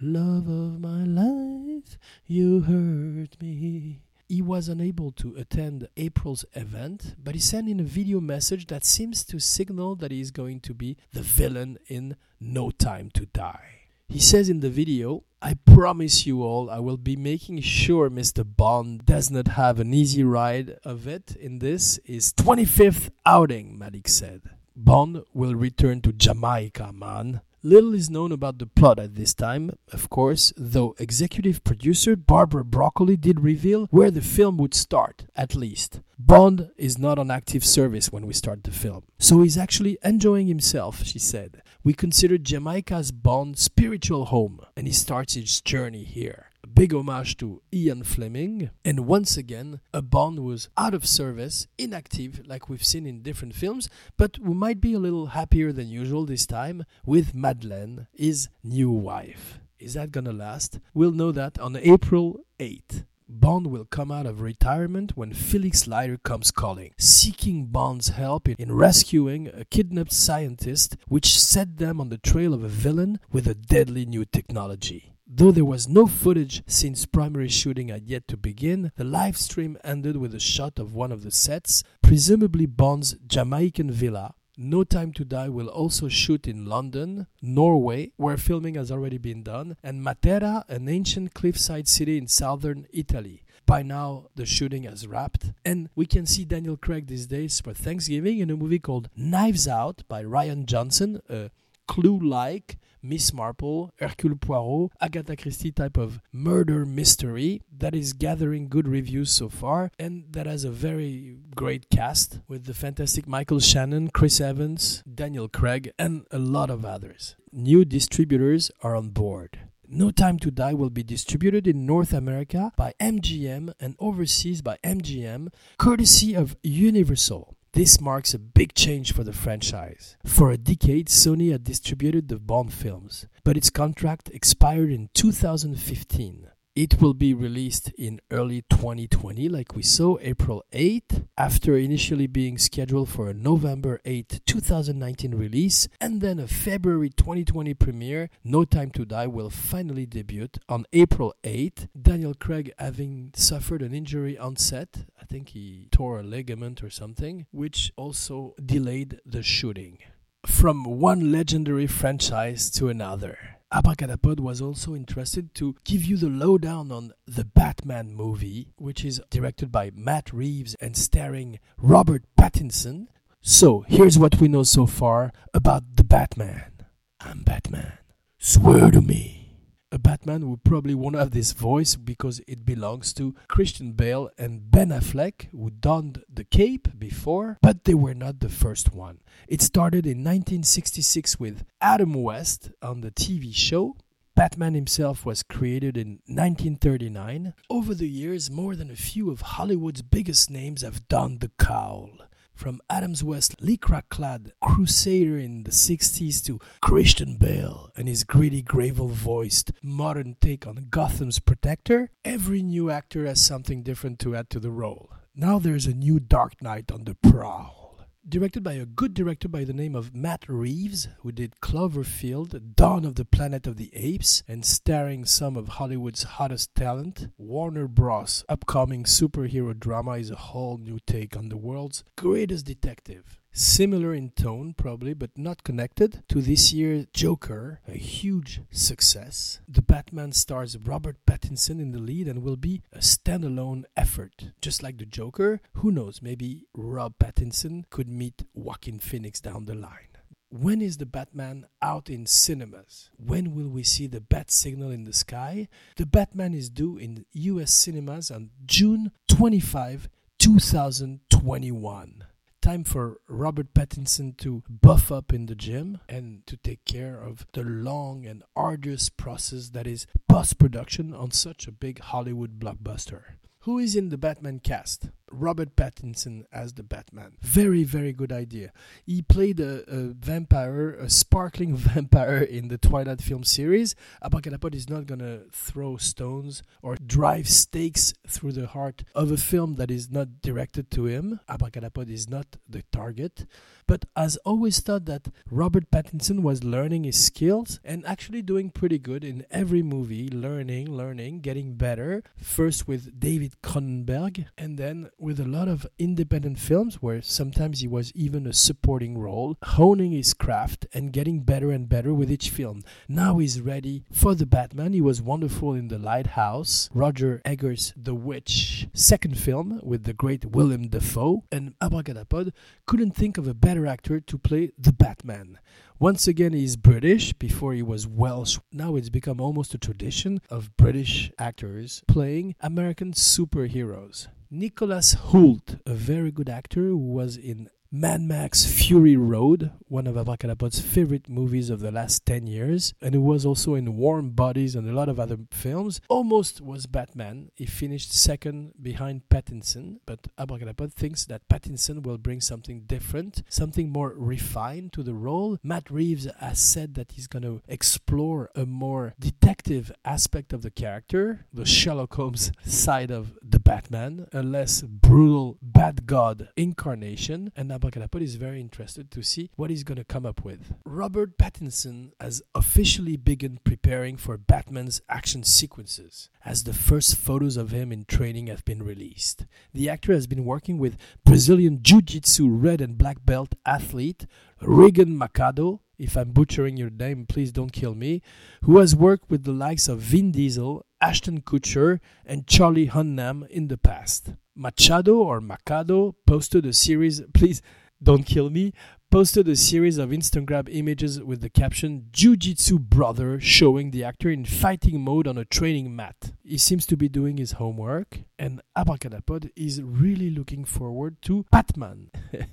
Love 0.00 0.48
of 0.48 0.80
my 0.80 1.04
life, 1.04 1.98
you 2.24 2.60
hurt 2.60 3.38
me. 3.42 4.00
He 4.26 4.40
was 4.40 4.70
unable 4.70 5.12
to 5.12 5.36
attend 5.36 5.88
April's 5.98 6.46
event, 6.54 7.14
but 7.22 7.34
he 7.34 7.40
sent 7.42 7.68
in 7.68 7.80
a 7.80 7.84
video 7.84 8.20
message 8.20 8.68
that 8.68 8.86
seems 8.86 9.22
to 9.24 9.38
signal 9.38 9.96
that 9.96 10.10
he 10.10 10.22
is 10.22 10.30
going 10.30 10.60
to 10.60 10.72
be 10.72 10.96
the 11.12 11.20
villain 11.20 11.76
in 11.88 12.16
No 12.40 12.70
Time 12.70 13.10
to 13.12 13.26
Die. 13.26 13.85
He 14.08 14.20
says 14.20 14.48
in 14.48 14.60
the 14.60 14.70
video, 14.70 15.24
I 15.42 15.54
promise 15.54 16.26
you 16.26 16.42
all, 16.42 16.70
I 16.70 16.78
will 16.78 16.96
be 16.96 17.16
making 17.16 17.60
sure 17.60 18.08
Mr. 18.08 18.44
Bond 18.46 19.04
does 19.04 19.30
not 19.30 19.48
have 19.48 19.80
an 19.80 19.92
easy 19.92 20.22
ride 20.22 20.78
of 20.84 21.06
it 21.06 21.36
in 21.36 21.58
this 21.58 21.98
his 22.04 22.32
25th 22.32 23.10
outing, 23.26 23.78
Malek 23.78 24.08
said. 24.08 24.42
Bond 24.74 25.22
will 25.34 25.54
return 25.54 26.00
to 26.02 26.12
Jamaica, 26.12 26.92
man. 26.92 27.40
Little 27.62 27.94
is 27.94 28.08
known 28.08 28.30
about 28.30 28.58
the 28.58 28.66
plot 28.66 29.00
at 29.00 29.16
this 29.16 29.34
time, 29.34 29.76
of 29.92 30.08
course, 30.08 30.52
though 30.56 30.94
executive 31.00 31.64
producer 31.64 32.14
Barbara 32.14 32.64
Broccoli 32.64 33.16
did 33.16 33.40
reveal 33.40 33.86
where 33.90 34.12
the 34.12 34.20
film 34.20 34.56
would 34.58 34.72
start, 34.74 35.24
at 35.34 35.56
least. 35.56 36.00
Bond 36.16 36.70
is 36.76 36.96
not 36.96 37.18
on 37.18 37.30
active 37.30 37.64
service 37.64 38.12
when 38.12 38.24
we 38.24 38.34
start 38.34 38.62
the 38.62 38.70
film, 38.70 39.02
so 39.18 39.42
he's 39.42 39.58
actually 39.58 39.98
enjoying 40.04 40.46
himself, 40.46 41.02
she 41.02 41.18
said. 41.18 41.60
We 41.86 41.94
consider 41.94 42.36
Jamaica's 42.36 43.12
Bond 43.12 43.56
spiritual 43.56 44.24
home, 44.24 44.58
and 44.76 44.88
he 44.88 44.92
starts 44.92 45.34
his 45.34 45.60
journey 45.60 46.02
here 46.02 46.50
A 46.64 46.66
big 46.66 46.92
homage 46.92 47.36
to 47.36 47.62
Ian 47.72 48.02
Fleming. 48.02 48.70
And 48.84 49.06
once 49.06 49.36
again, 49.36 49.78
a 49.94 50.02
Bond 50.02 50.40
was 50.40 50.68
out 50.76 50.94
of 50.94 51.06
service, 51.06 51.68
inactive, 51.78 52.44
like 52.44 52.68
we've 52.68 52.84
seen 52.84 53.06
in 53.06 53.22
different 53.22 53.54
films, 53.54 53.88
but 54.16 54.36
we 54.40 54.52
might 54.52 54.80
be 54.80 54.94
a 54.94 54.98
little 54.98 55.26
happier 55.26 55.70
than 55.70 55.88
usual 55.88 56.26
this 56.26 56.44
time 56.44 56.84
with 57.04 57.36
Madeleine, 57.36 58.08
his 58.12 58.48
new 58.64 58.90
wife. 58.90 59.60
Is 59.78 59.94
that 59.94 60.10
gonna 60.10 60.32
last? 60.32 60.80
We'll 60.92 61.12
know 61.12 61.30
that 61.30 61.56
on 61.60 61.76
April 61.76 62.40
8th. 62.58 63.04
Bond 63.28 63.66
will 63.68 63.84
come 63.84 64.12
out 64.12 64.26
of 64.26 64.40
retirement 64.40 65.16
when 65.16 65.32
Felix 65.32 65.88
Leiter 65.88 66.16
comes 66.16 66.52
calling, 66.52 66.92
seeking 66.96 67.66
Bond's 67.66 68.10
help 68.10 68.48
in 68.48 68.72
rescuing 68.72 69.48
a 69.48 69.64
kidnapped 69.64 70.12
scientist, 70.12 70.96
which 71.08 71.36
set 71.36 71.78
them 71.78 72.00
on 72.00 72.08
the 72.08 72.18
trail 72.18 72.54
of 72.54 72.62
a 72.62 72.68
villain 72.68 73.18
with 73.32 73.48
a 73.48 73.54
deadly 73.54 74.06
new 74.06 74.24
technology. 74.24 75.16
Though 75.26 75.50
there 75.50 75.64
was 75.64 75.88
no 75.88 76.06
footage 76.06 76.62
since 76.68 77.04
primary 77.04 77.48
shooting 77.48 77.88
had 77.88 78.06
yet 78.06 78.28
to 78.28 78.36
begin, 78.36 78.92
the 78.94 79.02
live 79.02 79.36
stream 79.36 79.76
ended 79.82 80.16
with 80.18 80.32
a 80.32 80.38
shot 80.38 80.78
of 80.78 80.94
one 80.94 81.10
of 81.10 81.24
the 81.24 81.32
sets, 81.32 81.82
presumably 82.00 82.66
Bond's 82.66 83.16
Jamaican 83.26 83.90
villa. 83.90 84.34
No 84.58 84.84
Time 84.84 85.12
to 85.12 85.24
Die 85.24 85.50
will 85.50 85.68
also 85.68 86.08
shoot 86.08 86.48
in 86.48 86.64
London, 86.64 87.26
Norway, 87.42 88.12
where 88.16 88.38
filming 88.38 88.74
has 88.76 88.90
already 88.90 89.18
been 89.18 89.42
done, 89.42 89.76
and 89.82 90.00
Matera, 90.00 90.64
an 90.70 90.88
ancient 90.88 91.34
cliffside 91.34 91.86
city 91.86 92.16
in 92.16 92.26
southern 92.26 92.86
Italy. 92.90 93.42
By 93.66 93.82
now, 93.82 94.28
the 94.34 94.46
shooting 94.46 94.84
has 94.84 95.06
wrapped, 95.06 95.52
and 95.62 95.90
we 95.94 96.06
can 96.06 96.24
see 96.24 96.46
Daniel 96.46 96.78
Craig 96.78 97.06
these 97.06 97.26
days 97.26 97.60
for 97.60 97.74
Thanksgiving 97.74 98.38
in 98.38 98.48
a 98.48 98.56
movie 98.56 98.78
called 98.78 99.10
Knives 99.14 99.68
Out 99.68 100.04
by 100.08 100.24
Rian 100.24 100.64
Johnson, 100.64 101.20
a 101.28 101.50
clue 101.86 102.18
like 102.18 102.78
Miss 103.02 103.32
Marple, 103.32 103.90
Hercule 103.98 104.36
Poirot, 104.36 104.92
Agatha 105.00 105.36
Christie 105.36 105.72
type 105.72 105.96
of 105.96 106.20
murder 106.32 106.84
mystery 106.84 107.62
that 107.76 107.94
is 107.94 108.12
gathering 108.12 108.68
good 108.68 108.88
reviews 108.88 109.30
so 109.30 109.48
far 109.48 109.90
and 109.98 110.24
that 110.30 110.46
has 110.46 110.64
a 110.64 110.70
very 110.70 111.38
great 111.54 111.88
cast 111.90 112.40
with 112.48 112.64
the 112.64 112.74
fantastic 112.74 113.28
Michael 113.28 113.60
Shannon, 113.60 114.08
Chris 114.08 114.40
Evans, 114.40 115.02
Daniel 115.12 115.48
Craig, 115.48 115.92
and 115.98 116.26
a 116.30 116.38
lot 116.38 116.70
of 116.70 116.84
others. 116.84 117.36
New 117.52 117.84
distributors 117.84 118.70
are 118.82 118.96
on 118.96 119.10
board. 119.10 119.58
No 119.88 120.10
Time 120.10 120.38
to 120.40 120.50
Die 120.50 120.74
will 120.74 120.90
be 120.90 121.04
distributed 121.04 121.68
in 121.68 121.86
North 121.86 122.12
America 122.12 122.72
by 122.76 122.92
MGM 122.98 123.72
and 123.78 123.94
overseas 124.00 124.60
by 124.60 124.78
MGM, 124.82 125.48
courtesy 125.78 126.34
of 126.34 126.56
Universal. 126.64 127.54
This 127.76 128.00
marks 128.00 128.32
a 128.32 128.38
big 128.38 128.72
change 128.72 129.12
for 129.12 129.22
the 129.22 129.34
franchise. 129.34 130.16
For 130.24 130.50
a 130.50 130.56
decade, 130.56 131.08
Sony 131.08 131.52
had 131.52 131.62
distributed 131.62 132.28
the 132.28 132.38
Bond 132.38 132.72
films, 132.72 133.26
but 133.44 133.58
its 133.58 133.68
contract 133.68 134.30
expired 134.32 134.90
in 134.90 135.10
2015. 135.12 136.48
It 136.76 137.00
will 137.00 137.14
be 137.14 137.32
released 137.32 137.88
in 137.96 138.20
early 138.30 138.60
2020, 138.68 139.48
like 139.48 139.74
we 139.74 139.82
saw, 139.82 140.18
April 140.20 140.62
8, 140.72 141.22
after 141.38 141.74
initially 141.74 142.26
being 142.26 142.58
scheduled 142.58 143.08
for 143.08 143.30
a 143.30 143.32
November 143.32 143.98
8, 144.04 144.40
2019 144.44 145.34
release, 145.34 145.88
and 146.02 146.20
then 146.20 146.38
a 146.38 146.46
February 146.46 147.08
2020 147.08 147.72
premiere. 147.72 148.28
No 148.44 148.66
Time 148.66 148.90
to 148.90 149.06
Die 149.06 149.26
will 149.26 149.48
finally 149.48 150.04
debut 150.04 150.48
on 150.68 150.84
April 150.92 151.34
8. 151.44 151.88
Daniel 151.98 152.34
Craig 152.34 152.70
having 152.78 153.30
suffered 153.34 153.80
an 153.80 153.94
injury 153.94 154.36
on 154.36 154.56
set, 154.56 155.06
I 155.18 155.24
think 155.24 155.48
he 155.50 155.88
tore 155.90 156.20
a 156.20 156.22
ligament 156.22 156.82
or 156.82 156.90
something, 156.90 157.46
which 157.52 157.90
also 157.96 158.54
delayed 158.62 159.18
the 159.24 159.42
shooting. 159.42 159.96
From 160.44 160.84
one 160.84 161.32
legendary 161.32 161.86
franchise 161.86 162.68
to 162.72 162.90
another. 162.90 163.55
Abracadapod 163.76 164.40
was 164.40 164.62
also 164.62 164.94
interested 164.94 165.54
to 165.56 165.76
give 165.84 166.02
you 166.02 166.16
the 166.16 166.30
lowdown 166.30 166.90
on 166.90 167.12
the 167.26 167.44
Batman 167.44 168.14
movie, 168.14 168.68
which 168.76 169.04
is 169.04 169.20
directed 169.28 169.70
by 169.70 169.90
Matt 169.94 170.32
Reeves 170.32 170.74
and 170.80 170.96
starring 170.96 171.58
Robert 171.76 172.22
Pattinson. 172.38 173.08
So, 173.42 173.84
here's 173.86 174.18
what 174.18 174.40
we 174.40 174.48
know 174.48 174.62
so 174.62 174.86
far 174.86 175.30
about 175.52 175.96
the 175.96 176.04
Batman. 176.04 176.72
I'm 177.20 177.42
Batman. 177.42 177.98
Swear 178.38 178.90
to 178.90 179.02
me. 179.02 179.45
A 179.92 179.98
Batman 180.00 180.40
who 180.42 180.56
probably 180.56 180.96
won't 180.96 181.14
have 181.14 181.30
this 181.30 181.52
voice 181.52 181.94
because 181.94 182.40
it 182.48 182.64
belongs 182.64 183.12
to 183.14 183.36
Christian 183.46 183.92
Bale 183.92 184.28
and 184.36 184.68
Ben 184.68 184.88
Affleck, 184.88 185.48
who 185.52 185.70
donned 185.70 186.24
the 186.28 186.42
cape 186.42 186.88
before, 186.98 187.56
but 187.62 187.84
they 187.84 187.94
were 187.94 188.14
not 188.14 188.40
the 188.40 188.48
first 188.48 188.92
one. 188.92 189.20
It 189.46 189.62
started 189.62 190.04
in 190.04 190.24
1966 190.24 191.38
with 191.38 191.64
Adam 191.80 192.14
West 192.14 192.72
on 192.82 193.00
the 193.00 193.12
TV 193.12 193.54
show. 193.54 193.96
Batman 194.34 194.74
himself 194.74 195.24
was 195.24 195.44
created 195.44 195.96
in 195.96 196.18
1939. 196.26 197.54
Over 197.70 197.94
the 197.94 198.08
years, 198.08 198.50
more 198.50 198.74
than 198.74 198.90
a 198.90 198.96
few 198.96 199.30
of 199.30 199.40
Hollywood's 199.40 200.02
biggest 200.02 200.50
names 200.50 200.82
have 200.82 201.06
donned 201.06 201.40
the 201.40 201.52
cowl. 201.60 202.10
From 202.56 202.80
Adams 202.88 203.22
West 203.22 203.58
lycra 203.60 204.02
clad 204.08 204.52
crusader 204.62 205.38
in 205.38 205.64
the 205.64 205.70
60s 205.70 206.42
to 206.46 206.58
Christian 206.80 207.36
Bale 207.36 207.90
and 207.94 208.08
his 208.08 208.24
gritty, 208.24 208.62
gravel 208.62 209.08
voiced 209.08 209.72
modern 209.82 210.36
take 210.40 210.66
on 210.66 210.86
Gotham's 210.88 211.38
protector, 211.38 212.10
every 212.24 212.62
new 212.62 212.90
actor 212.90 213.26
has 213.26 213.42
something 213.42 213.82
different 213.82 214.18
to 214.20 214.34
add 214.34 214.48
to 214.50 214.58
the 214.58 214.70
role. 214.70 215.12
Now 215.34 215.58
there's 215.58 215.84
a 215.84 215.92
new 215.92 216.18
Dark 216.18 216.62
Knight 216.62 216.90
on 216.90 217.04
the 217.04 217.14
prowl 217.14 217.85
directed 218.28 218.62
by 218.62 218.72
a 218.72 218.84
good 218.84 219.14
director 219.14 219.48
by 219.48 219.62
the 219.62 219.72
name 219.72 219.94
of 219.94 220.14
Matt 220.14 220.48
Reeves, 220.48 221.08
who 221.20 221.30
did 221.30 221.60
Cloverfield, 221.60 222.74
Dawn 222.74 223.04
of 223.04 223.14
the 223.14 223.24
Planet 223.24 223.66
of 223.66 223.76
the 223.76 223.90
Apes, 223.94 224.42
and 224.48 224.64
starring 224.64 225.24
some 225.24 225.56
of 225.56 225.68
Hollywood's 225.68 226.24
hottest 226.24 226.74
talent. 226.74 227.28
Warner 227.38 227.86
Bros. 227.86 228.44
upcoming 228.48 229.04
superhero 229.04 229.78
drama 229.78 230.12
is 230.12 230.30
a 230.30 230.36
whole 230.36 230.76
new 230.76 230.98
take 231.06 231.36
on 231.36 231.48
the 231.48 231.56
world's 231.56 232.02
greatest 232.16 232.66
detective 232.66 233.38
similar 233.56 234.12
in 234.12 234.28
tone 234.32 234.74
probably 234.76 235.14
but 235.14 235.30
not 235.38 235.64
connected 235.64 236.22
to 236.28 236.42
this 236.42 236.74
year's 236.74 237.06
joker 237.14 237.80
a 237.88 237.96
huge 237.96 238.60
success. 238.70 239.60
The 239.66 239.80
batman 239.80 240.32
stars 240.32 240.76
robert 240.76 241.16
pattinson 241.26 241.80
in 241.80 241.92
the 241.92 241.98
lead 241.98 242.28
and 242.28 242.42
will 242.42 242.58
be 242.58 242.82
a 242.92 242.98
standalone 242.98 243.84
effort 243.96 244.50
just 244.60 244.82
like 244.82 244.98
the 244.98 245.06
joker. 245.06 245.62
Who 245.76 245.90
knows? 245.90 246.20
Maybe 246.20 246.66
rob 246.74 247.14
pattinson 247.18 247.84
could 247.88 248.10
meet 248.10 248.44
joaquin 248.52 248.98
phoenix 248.98 249.40
down 249.40 249.64
the 249.64 249.74
line. 249.74 250.18
When 250.50 250.82
is 250.82 250.98
the 250.98 251.06
Batman 251.06 251.64
out 251.80 252.10
in 252.10 252.26
cinemas? 252.26 253.08
When 253.16 253.54
will 253.54 253.68
we 253.68 253.84
see 253.84 254.06
the 254.06 254.20
bat 254.20 254.50
signal 254.50 254.90
in 254.90 255.04
the 255.04 255.14
sky? 255.14 255.68
The 255.96 256.04
Batman 256.04 256.52
is 256.52 256.68
due 256.68 256.98
in 256.98 257.24
US 257.32 257.72
cinemas 257.72 258.30
on 258.30 258.50
June 258.66 259.12
25, 259.28 260.10
2021 260.38 262.24
time 262.66 262.82
for 262.82 263.20
Robert 263.28 263.72
Pattinson 263.74 264.36
to 264.38 264.60
buff 264.68 265.12
up 265.12 265.32
in 265.32 265.46
the 265.46 265.54
gym 265.54 266.00
and 266.08 266.44
to 266.48 266.56
take 266.56 266.84
care 266.84 267.16
of 267.16 267.46
the 267.52 267.62
long 267.62 268.26
and 268.26 268.42
arduous 268.56 269.08
process 269.08 269.68
that 269.68 269.86
is 269.86 270.08
post 270.28 270.58
production 270.58 271.14
on 271.14 271.30
such 271.30 271.68
a 271.68 271.70
big 271.70 272.00
Hollywood 272.00 272.58
blockbuster. 272.58 273.22
Who 273.60 273.78
is 273.78 273.94
in 273.94 274.08
the 274.08 274.18
Batman 274.18 274.58
cast? 274.58 275.10
Robert 275.30 275.76
Pattinson 275.76 276.44
as 276.52 276.74
the 276.74 276.82
Batman. 276.82 277.36
Very, 277.40 277.84
very 277.84 278.12
good 278.12 278.32
idea. 278.32 278.72
He 279.04 279.22
played 279.22 279.60
a, 279.60 279.82
a, 279.88 280.14
vampire, 280.14 280.90
a 280.90 281.10
sparkling 281.10 281.76
vampire 281.76 282.38
in 282.38 282.68
the 282.68 282.78
Twilight 282.78 283.20
film 283.20 283.44
series. 283.44 283.94
Abracadapod 284.22 284.74
is 284.74 284.88
not 284.88 285.06
going 285.06 285.20
to 285.20 285.42
throw 285.52 285.96
stones 285.96 286.62
or 286.82 286.96
drive 286.96 287.48
stakes 287.48 288.14
through 288.26 288.52
the 288.52 288.66
heart 288.66 289.04
of 289.14 289.30
a 289.30 289.36
film 289.36 289.74
that 289.76 289.90
is 289.90 290.10
not 290.10 290.40
directed 290.42 290.90
to 290.92 291.06
him. 291.06 291.40
Abracadapod 291.48 292.10
is 292.10 292.28
not 292.28 292.56
the 292.68 292.82
target. 292.92 293.46
But 293.86 294.04
has 294.16 294.36
always 294.38 294.80
thought 294.80 295.04
that 295.04 295.28
Robert 295.48 295.90
Pattinson 295.92 296.40
was 296.42 296.64
learning 296.64 297.04
his 297.04 297.22
skills 297.22 297.78
and 297.84 298.04
actually 298.04 298.42
doing 298.42 298.70
pretty 298.70 298.98
good 298.98 299.22
in 299.22 299.46
every 299.50 299.82
movie, 299.82 300.28
learning, 300.28 300.92
learning, 300.92 301.40
getting 301.40 301.74
better. 301.74 302.24
First 302.36 302.88
with 302.88 303.20
David 303.20 303.54
Cronenberg, 303.62 304.46
and 304.58 304.76
then 304.76 305.10
with 305.18 305.40
a 305.40 305.44
lot 305.44 305.68
of 305.68 305.86
independent 305.98 306.58
films 306.58 306.96
where 306.96 307.22
sometimes 307.22 307.80
he 307.80 307.88
was 307.88 308.12
even 308.14 308.46
a 308.46 308.52
supporting 308.52 309.16
role, 309.18 309.56
honing 309.62 310.12
his 310.12 310.34
craft 310.34 310.86
and 310.92 311.12
getting 311.12 311.40
better 311.40 311.70
and 311.70 311.88
better 311.88 312.12
with 312.12 312.30
each 312.30 312.50
film. 312.50 312.82
Now 313.08 313.38
he's 313.38 313.60
ready 313.60 314.04
for 314.12 314.34
the 314.34 314.46
Batman. 314.46 314.92
He 314.92 315.00
was 315.00 315.22
wonderful 315.22 315.74
in 315.74 315.88
The 315.88 315.98
Lighthouse, 315.98 316.90
Roger 316.92 317.40
Eggers' 317.44 317.92
The 317.96 318.14
Witch, 318.14 318.88
second 318.92 319.38
film 319.38 319.80
with 319.82 320.04
the 320.04 320.12
great 320.12 320.44
Willem 320.44 320.88
Dafoe, 320.88 321.44
and 321.50 321.78
Abracadapod 321.80 322.52
couldn't 322.86 323.16
think 323.16 323.38
of 323.38 323.48
a 323.48 323.54
better 323.54 323.86
actor 323.86 324.20
to 324.20 324.38
play 324.38 324.72
the 324.78 324.92
Batman. 324.92 325.58
Once 325.98 326.28
again, 326.28 326.52
he's 326.52 326.76
British. 326.76 327.32
Before 327.32 327.72
he 327.72 327.82
was 327.82 328.06
Welsh. 328.06 328.58
Now 328.70 328.96
it's 328.96 329.08
become 329.08 329.40
almost 329.40 329.72
a 329.72 329.78
tradition 329.78 330.42
of 330.50 330.76
British 330.76 331.30
actors 331.38 332.02
playing 332.06 332.54
American 332.60 333.12
superheroes. 333.12 334.28
Nicholas 334.50 335.14
Hoult, 335.30 335.80
a 335.84 335.94
very 335.94 336.30
good 336.30 336.48
actor 336.48 336.82
who 336.82 336.96
was 336.98 337.36
in 337.36 337.68
Mad 337.92 338.20
Max 338.20 338.66
Fury 338.66 339.16
Road, 339.16 339.70
one 339.86 340.06
of 340.06 340.16
Abracadapod's 340.16 340.80
favorite 340.80 341.28
movies 341.28 341.70
of 341.70 341.80
the 341.80 341.92
last 341.92 342.26
10 342.26 342.46
years, 342.46 342.92
and 343.00 343.14
who 343.14 343.20
was 343.20 343.46
also 343.46 343.74
in 343.74 343.96
Warm 343.96 344.30
Bodies 344.30 344.74
and 344.74 344.88
a 344.88 344.92
lot 344.92 345.08
of 345.08 345.20
other 345.20 345.38
films, 345.52 346.00
almost 346.08 346.60
was 346.60 346.86
Batman. 346.86 347.50
He 347.54 347.64
finished 347.64 348.12
second 348.12 348.74
behind 348.82 349.28
Pattinson, 349.30 350.00
but 350.04 350.26
Abracadapod 350.36 350.92
thinks 350.92 351.24
that 351.26 351.48
Pattinson 351.48 352.02
will 352.02 352.18
bring 352.18 352.40
something 352.40 352.82
different, 352.86 353.42
something 353.48 353.90
more 353.90 354.12
refined 354.16 354.92
to 354.92 355.02
the 355.02 355.14
role. 355.14 355.58
Matt 355.62 355.88
Reeves 355.88 356.26
has 356.40 356.58
said 356.58 356.94
that 356.94 357.12
he's 357.12 357.28
going 357.28 357.44
to 357.44 357.62
explore 357.68 358.50
a 358.56 358.66
more 358.66 359.14
detective 359.18 359.92
aspect 360.04 360.52
of 360.52 360.62
the 360.62 360.70
character, 360.70 361.46
the 361.52 361.64
Sherlock 361.64 362.14
Holmes 362.14 362.50
side 362.64 363.12
of 363.12 363.38
Batman, 363.66 364.28
a 364.32 364.44
less 364.44 364.82
brutal 364.82 365.58
bad 365.60 366.06
god 366.06 366.50
incarnation, 366.56 367.50
and 367.56 367.68
Abracadapod 367.68 368.22
is 368.22 368.36
very 368.36 368.60
interested 368.60 369.10
to 369.10 369.24
see 369.24 369.50
what 369.56 369.70
he's 369.70 369.82
going 369.82 369.98
to 369.98 370.04
come 370.04 370.24
up 370.24 370.44
with. 370.44 370.72
Robert 370.84 371.36
Pattinson 371.36 372.12
has 372.20 372.42
officially 372.54 373.16
begun 373.16 373.58
preparing 373.64 374.16
for 374.16 374.38
Batman's 374.38 375.02
action 375.08 375.42
sequences, 375.42 376.30
as 376.44 376.62
the 376.62 376.72
first 376.72 377.16
photos 377.16 377.56
of 377.56 377.72
him 377.72 377.90
in 377.90 378.04
training 378.04 378.46
have 378.46 378.64
been 378.64 378.84
released. 378.84 379.46
The 379.74 379.90
actor 379.90 380.12
has 380.12 380.28
been 380.28 380.44
working 380.44 380.78
with 380.78 380.96
Brazilian 381.24 381.80
Jiu 381.82 382.02
Jitsu 382.02 382.48
red 382.48 382.80
and 382.80 382.96
black 382.96 383.26
belt 383.26 383.56
athlete 383.66 384.26
Rigan 384.60 385.18
Machado, 385.18 385.82
if 385.98 386.16
I'm 386.16 386.30
butchering 386.30 386.76
your 386.76 386.90
name, 386.90 387.26
please 387.26 387.52
don't 387.52 387.72
kill 387.72 387.94
me, 387.94 388.22
who 388.62 388.78
has 388.78 388.96
worked 388.96 389.28
with 389.30 389.44
the 389.44 389.52
likes 389.52 389.88
of 389.88 389.98
Vin 389.98 390.30
Diesel, 390.30 390.85
Ashton 391.00 391.42
Kutcher, 391.42 392.00
and 392.24 392.46
Charlie 392.46 392.88
Hunnam 392.88 393.46
in 393.48 393.68
the 393.68 393.76
past. 393.76 394.30
Machado 394.54 395.16
or 395.16 395.40
Macado 395.40 396.14
posted 396.26 396.64
a 396.64 396.72
series, 396.72 397.20
please 397.34 397.60
don't 398.02 398.24
kill 398.24 398.50
me, 398.50 398.72
posted 399.10 399.48
a 399.48 399.56
series 399.56 399.98
of 399.98 400.10
Instagram 400.10 400.68
images 400.70 401.22
with 401.22 401.40
the 401.40 401.48
caption 401.48 402.06
Jiu 402.10 402.36
Jitsu 402.36 402.78
brother 402.78 403.38
showing 403.40 403.90
the 403.90 404.04
actor 404.04 404.30
in 404.30 404.44
fighting 404.44 405.00
mode 405.02 405.26
on 405.26 405.38
a 405.38 405.44
training 405.44 405.94
mat. 405.94 406.32
He 406.42 406.58
seems 406.58 406.86
to 406.86 406.96
be 406.96 407.08
doing 407.08 407.36
his 407.36 407.52
homework, 407.52 408.20
and 408.38 408.60
Abracadapod 408.76 409.50
is 409.56 409.82
really 409.82 410.30
looking 410.30 410.64
forward 410.64 411.22
to 411.22 411.46
Batman. 411.50 412.10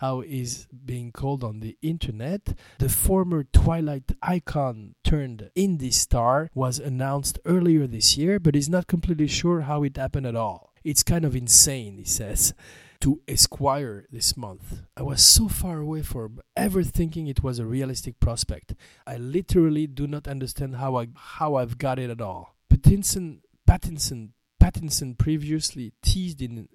how 0.00 0.20
he's 0.20 0.66
being 0.84 1.12
called 1.12 1.44
on 1.44 1.60
the 1.60 1.76
internet. 1.82 2.56
The 2.78 2.88
former 2.88 3.44
Twilight 3.44 4.12
icon 4.22 4.94
turned 5.04 5.50
indie 5.54 5.92
star 5.92 6.50
was 6.54 6.78
announced 6.78 7.38
earlier 7.44 7.86
this 7.86 8.16
year, 8.16 8.40
but 8.40 8.54
he's 8.54 8.70
not 8.70 8.86
completely 8.86 9.26
sure 9.26 9.62
how 9.62 9.82
it 9.82 9.98
happened 9.98 10.26
at 10.26 10.36
all. 10.36 10.72
It's 10.82 11.02
kind 11.02 11.26
of 11.26 11.36
insane, 11.36 11.98
he 11.98 12.04
says, 12.04 12.54
to 13.02 13.20
Esquire 13.28 14.06
this 14.10 14.38
month. 14.38 14.80
I 14.96 15.02
was 15.02 15.22
so 15.22 15.48
far 15.48 15.80
away 15.80 16.00
from 16.00 16.40
ever 16.56 16.82
thinking 16.82 17.26
it 17.26 17.42
was 17.42 17.58
a 17.58 17.66
realistic 17.66 18.18
prospect. 18.20 18.74
I 19.06 19.18
literally 19.18 19.86
do 19.86 20.06
not 20.06 20.26
understand 20.26 20.76
how 20.76 20.96
I 20.96 21.08
how 21.14 21.56
I've 21.56 21.76
got 21.76 21.98
it 21.98 22.08
at 22.08 22.22
all. 22.22 22.56
Pattinson 22.72 23.40
Pattinson 23.68 24.30
Pattinson 24.62 25.18
previously 25.18 25.92
teased 26.02 26.40
in 26.40 26.68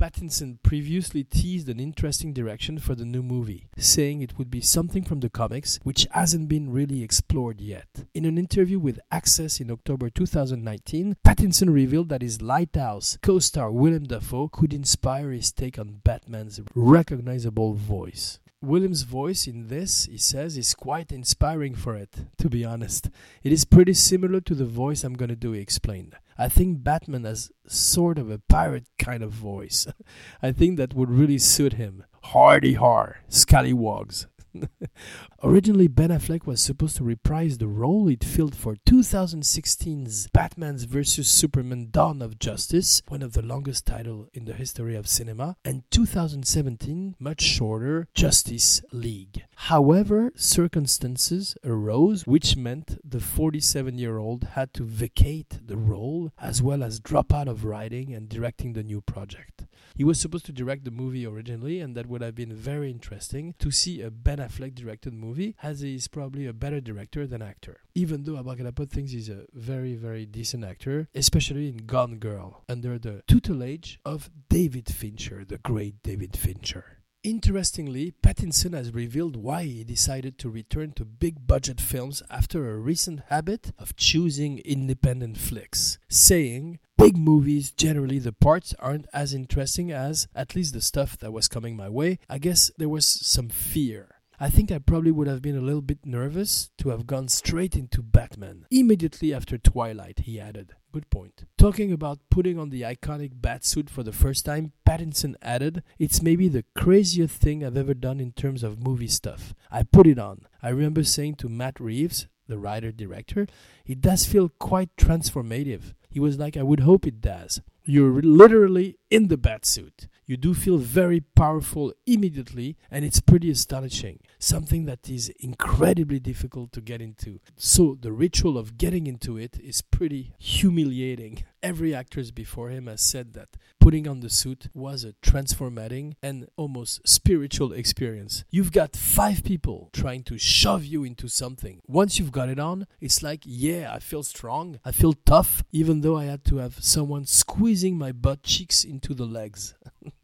Pattinson 0.00 0.56
previously 0.62 1.24
teased 1.24 1.68
an 1.68 1.78
interesting 1.78 2.32
direction 2.32 2.78
for 2.78 2.94
the 2.94 3.04
new 3.04 3.22
movie, 3.22 3.68
saying 3.76 4.22
it 4.22 4.38
would 4.38 4.50
be 4.50 4.62
something 4.62 5.04
from 5.04 5.20
the 5.20 5.28
comics 5.28 5.78
which 5.82 6.06
hasn't 6.12 6.48
been 6.48 6.72
really 6.72 7.02
explored 7.02 7.60
yet. 7.60 7.86
In 8.14 8.24
an 8.24 8.38
interview 8.38 8.78
with 8.78 8.98
Access 9.12 9.60
in 9.60 9.70
October 9.70 10.08
2019, 10.08 11.16
Pattinson 11.22 11.70
revealed 11.70 12.08
that 12.08 12.22
his 12.22 12.40
Lighthouse 12.40 13.18
co 13.20 13.40
star 13.40 13.70
Willem 13.70 14.04
Dafoe 14.04 14.48
could 14.48 14.72
inspire 14.72 15.32
his 15.32 15.52
take 15.52 15.78
on 15.78 16.00
Batman's 16.02 16.62
recognizable 16.74 17.74
voice. 17.74 18.38
William's 18.62 19.02
voice 19.02 19.46
in 19.46 19.68
this, 19.68 20.06
he 20.06 20.16
says, 20.16 20.56
is 20.56 20.74
quite 20.74 21.12
inspiring 21.12 21.74
for 21.74 21.94
it, 21.94 22.14
to 22.38 22.48
be 22.48 22.64
honest. 22.64 23.10
It 23.42 23.52
is 23.52 23.66
pretty 23.66 23.94
similar 23.94 24.40
to 24.40 24.54
the 24.54 24.64
voice 24.64 25.04
I'm 25.04 25.14
gonna 25.14 25.36
do, 25.36 25.52
he 25.52 25.60
explained. 25.60 26.16
I 26.40 26.48
think 26.48 26.82
Batman 26.82 27.24
has 27.24 27.50
sort 27.66 28.18
of 28.18 28.30
a 28.30 28.38
pirate 28.38 28.86
kind 28.98 29.22
of 29.22 29.30
voice. 29.30 29.86
I 30.42 30.52
think 30.52 30.78
that 30.78 30.94
would 30.94 31.10
really 31.10 31.36
suit 31.36 31.74
him. 31.74 32.04
Hardy 32.22 32.72
har, 32.72 33.18
scallywags. 33.28 34.26
Originally, 35.42 35.88
Ben 35.88 36.10
Affleck 36.10 36.46
was 36.46 36.60
supposed 36.60 36.96
to 36.96 37.04
reprise 37.04 37.58
the 37.58 37.68
role 37.68 38.06
he'd 38.06 38.24
filled 38.24 38.54
for 38.54 38.76
2016's 38.88 40.28
Batman's 40.28 40.84
vs. 40.84 41.28
Superman 41.28 41.88
Dawn 41.90 42.20
of 42.22 42.38
Justice, 42.38 43.02
one 43.08 43.22
of 43.22 43.32
the 43.32 43.42
longest 43.42 43.86
titles 43.86 44.28
in 44.32 44.44
the 44.44 44.52
history 44.52 44.96
of 44.96 45.08
cinema, 45.08 45.56
and 45.64 45.82
2017, 45.90 47.16
much 47.18 47.40
shorter, 47.42 48.08
Justice 48.14 48.82
League. 48.92 49.44
However, 49.54 50.32
circumstances 50.36 51.56
arose 51.64 52.26
which 52.26 52.56
meant 52.56 52.98
the 53.08 53.20
47 53.20 53.98
year 53.98 54.18
old 54.18 54.44
had 54.54 54.72
to 54.74 54.84
vacate 54.84 55.60
the 55.66 55.76
role 55.76 56.32
as 56.38 56.62
well 56.62 56.82
as 56.82 57.00
drop 57.00 57.32
out 57.32 57.48
of 57.48 57.64
writing 57.64 58.14
and 58.14 58.28
directing 58.28 58.72
the 58.72 58.82
new 58.82 59.00
project. 59.00 59.66
He 59.94 60.04
was 60.04 60.18
supposed 60.18 60.46
to 60.46 60.52
direct 60.52 60.84
the 60.84 60.90
movie 60.90 61.26
originally, 61.26 61.80
and 61.80 61.94
that 61.94 62.06
would 62.06 62.22
have 62.22 62.34
been 62.34 62.54
very 62.54 62.90
interesting 62.90 63.54
to 63.58 63.70
see 63.70 64.00
a 64.00 64.10
Ben 64.10 64.39
Affleck 64.40 64.74
directed 64.74 65.14
movie, 65.14 65.56
as 65.62 65.80
he's 65.80 66.08
probably 66.08 66.46
a 66.46 66.52
better 66.52 66.80
director 66.80 67.26
than 67.26 67.42
actor. 67.42 67.80
Even 67.94 68.24
though 68.24 68.42
Abracadapod 68.42 68.90
thinks 68.90 69.12
he's 69.12 69.28
a 69.28 69.46
very, 69.52 69.94
very 69.94 70.26
decent 70.26 70.64
actor, 70.64 71.08
especially 71.14 71.68
in 71.68 71.86
Gone 71.86 72.18
Girl, 72.18 72.64
under 72.68 72.98
the 72.98 73.22
tutelage 73.26 74.00
of 74.04 74.30
David 74.48 74.88
Fincher, 74.92 75.44
the 75.44 75.58
great 75.58 76.02
David 76.02 76.36
Fincher. 76.36 76.98
Interestingly, 77.22 78.14
Pattinson 78.22 78.72
has 78.72 78.94
revealed 78.94 79.36
why 79.36 79.64
he 79.64 79.84
decided 79.84 80.38
to 80.38 80.48
return 80.48 80.92
to 80.92 81.04
big 81.04 81.46
budget 81.46 81.78
films 81.78 82.22
after 82.30 82.70
a 82.70 82.78
recent 82.78 83.20
habit 83.28 83.72
of 83.78 83.94
choosing 83.94 84.60
independent 84.60 85.36
flicks, 85.36 85.98
saying, 86.08 86.78
Big 86.96 87.18
movies, 87.18 87.72
generally 87.72 88.18
the 88.18 88.32
parts 88.32 88.74
aren't 88.78 89.06
as 89.12 89.34
interesting 89.34 89.90
as 89.90 90.28
at 90.34 90.54
least 90.54 90.72
the 90.72 90.80
stuff 90.80 91.18
that 91.18 91.32
was 91.32 91.48
coming 91.48 91.76
my 91.76 91.88
way. 91.88 92.18
I 92.28 92.38
guess 92.38 92.70
there 92.78 92.90
was 92.90 93.06
some 93.06 93.48
fear. 93.48 94.19
I 94.42 94.48
think 94.48 94.72
I 94.72 94.78
probably 94.78 95.10
would 95.10 95.26
have 95.26 95.42
been 95.42 95.58
a 95.58 95.60
little 95.60 95.82
bit 95.82 95.98
nervous 96.06 96.70
to 96.78 96.88
have 96.88 97.06
gone 97.06 97.28
straight 97.28 97.76
into 97.76 98.00
Batman. 98.02 98.64
Immediately 98.70 99.34
after 99.34 99.58
Twilight, 99.58 100.20
he 100.20 100.40
added. 100.40 100.72
Good 100.92 101.10
point. 101.10 101.44
Talking 101.58 101.92
about 101.92 102.20
putting 102.30 102.58
on 102.58 102.70
the 102.70 102.80
iconic 102.80 103.32
bat 103.34 103.66
suit 103.66 103.90
for 103.90 104.02
the 104.02 104.12
first 104.12 104.46
time, 104.46 104.72
Pattinson 104.88 105.34
added, 105.42 105.82
It's 105.98 106.22
maybe 106.22 106.48
the 106.48 106.64
craziest 106.74 107.38
thing 107.38 107.62
I've 107.62 107.76
ever 107.76 107.92
done 107.92 108.18
in 108.18 108.32
terms 108.32 108.62
of 108.62 108.82
movie 108.82 109.08
stuff. 109.08 109.52
I 109.70 109.82
put 109.82 110.06
it 110.06 110.18
on. 110.18 110.46
I 110.62 110.70
remember 110.70 111.04
saying 111.04 111.34
to 111.36 111.50
Matt 111.50 111.78
Reeves, 111.78 112.26
the 112.48 112.56
writer 112.56 112.92
director, 112.92 113.46
it 113.84 114.00
does 114.00 114.24
feel 114.24 114.48
quite 114.48 114.96
transformative. 114.96 115.92
He 116.08 116.18
was 116.18 116.38
like, 116.38 116.56
I 116.56 116.62
would 116.62 116.80
hope 116.80 117.06
it 117.06 117.20
does. 117.20 117.60
You're 117.84 118.22
literally 118.22 118.96
in 119.10 119.28
the 119.28 119.36
bat 119.36 119.66
suit 119.66 120.08
you 120.30 120.36
do 120.36 120.54
feel 120.54 120.78
very 120.78 121.22
powerful 121.34 121.92
immediately, 122.06 122.76
and 122.88 123.04
it's 123.04 123.18
pretty 123.18 123.50
astonishing. 123.50 124.20
Something 124.38 124.84
that 124.84 125.10
is 125.10 125.28
incredibly 125.40 126.20
difficult 126.20 126.70
to 126.74 126.80
get 126.80 127.02
into. 127.02 127.40
So, 127.56 127.98
the 128.00 128.12
ritual 128.12 128.56
of 128.56 128.78
getting 128.78 129.08
into 129.08 129.36
it 129.36 129.58
is 129.58 129.82
pretty 129.82 130.34
humiliating. 130.38 131.42
Every 131.64 131.92
actor 131.92 132.22
before 132.32 132.70
him 132.70 132.86
has 132.86 133.02
said 133.02 133.34
that 133.34 133.56
putting 133.80 134.06
on 134.06 134.20
the 134.20 134.30
suit 134.30 134.68
was 134.72 135.04
a 135.04 135.14
transformating 135.20 136.16
and 136.22 136.46
almost 136.56 137.06
spiritual 137.08 137.72
experience. 137.72 138.44
You've 138.50 138.72
got 138.72 138.94
five 138.94 139.42
people 139.42 139.90
trying 139.92 140.22
to 140.24 140.38
shove 140.38 140.84
you 140.84 141.02
into 141.02 141.28
something. 141.28 141.80
Once 141.86 142.18
you've 142.18 142.32
got 142.32 142.48
it 142.48 142.58
on, 142.60 142.86
it's 143.00 143.22
like, 143.22 143.40
yeah, 143.44 143.92
I 143.92 143.98
feel 143.98 144.22
strong, 144.22 144.78
I 144.84 144.92
feel 144.92 145.14
tough, 145.26 145.64
even 145.72 146.02
though 146.02 146.16
I 146.16 146.24
had 146.26 146.44
to 146.46 146.58
have 146.58 146.82
someone 146.84 147.26
squeezing 147.26 147.98
my 147.98 148.12
butt 148.12 148.42
cheeks 148.42 148.84
into 148.84 149.12
the 149.12 149.26
legs. 149.26 149.74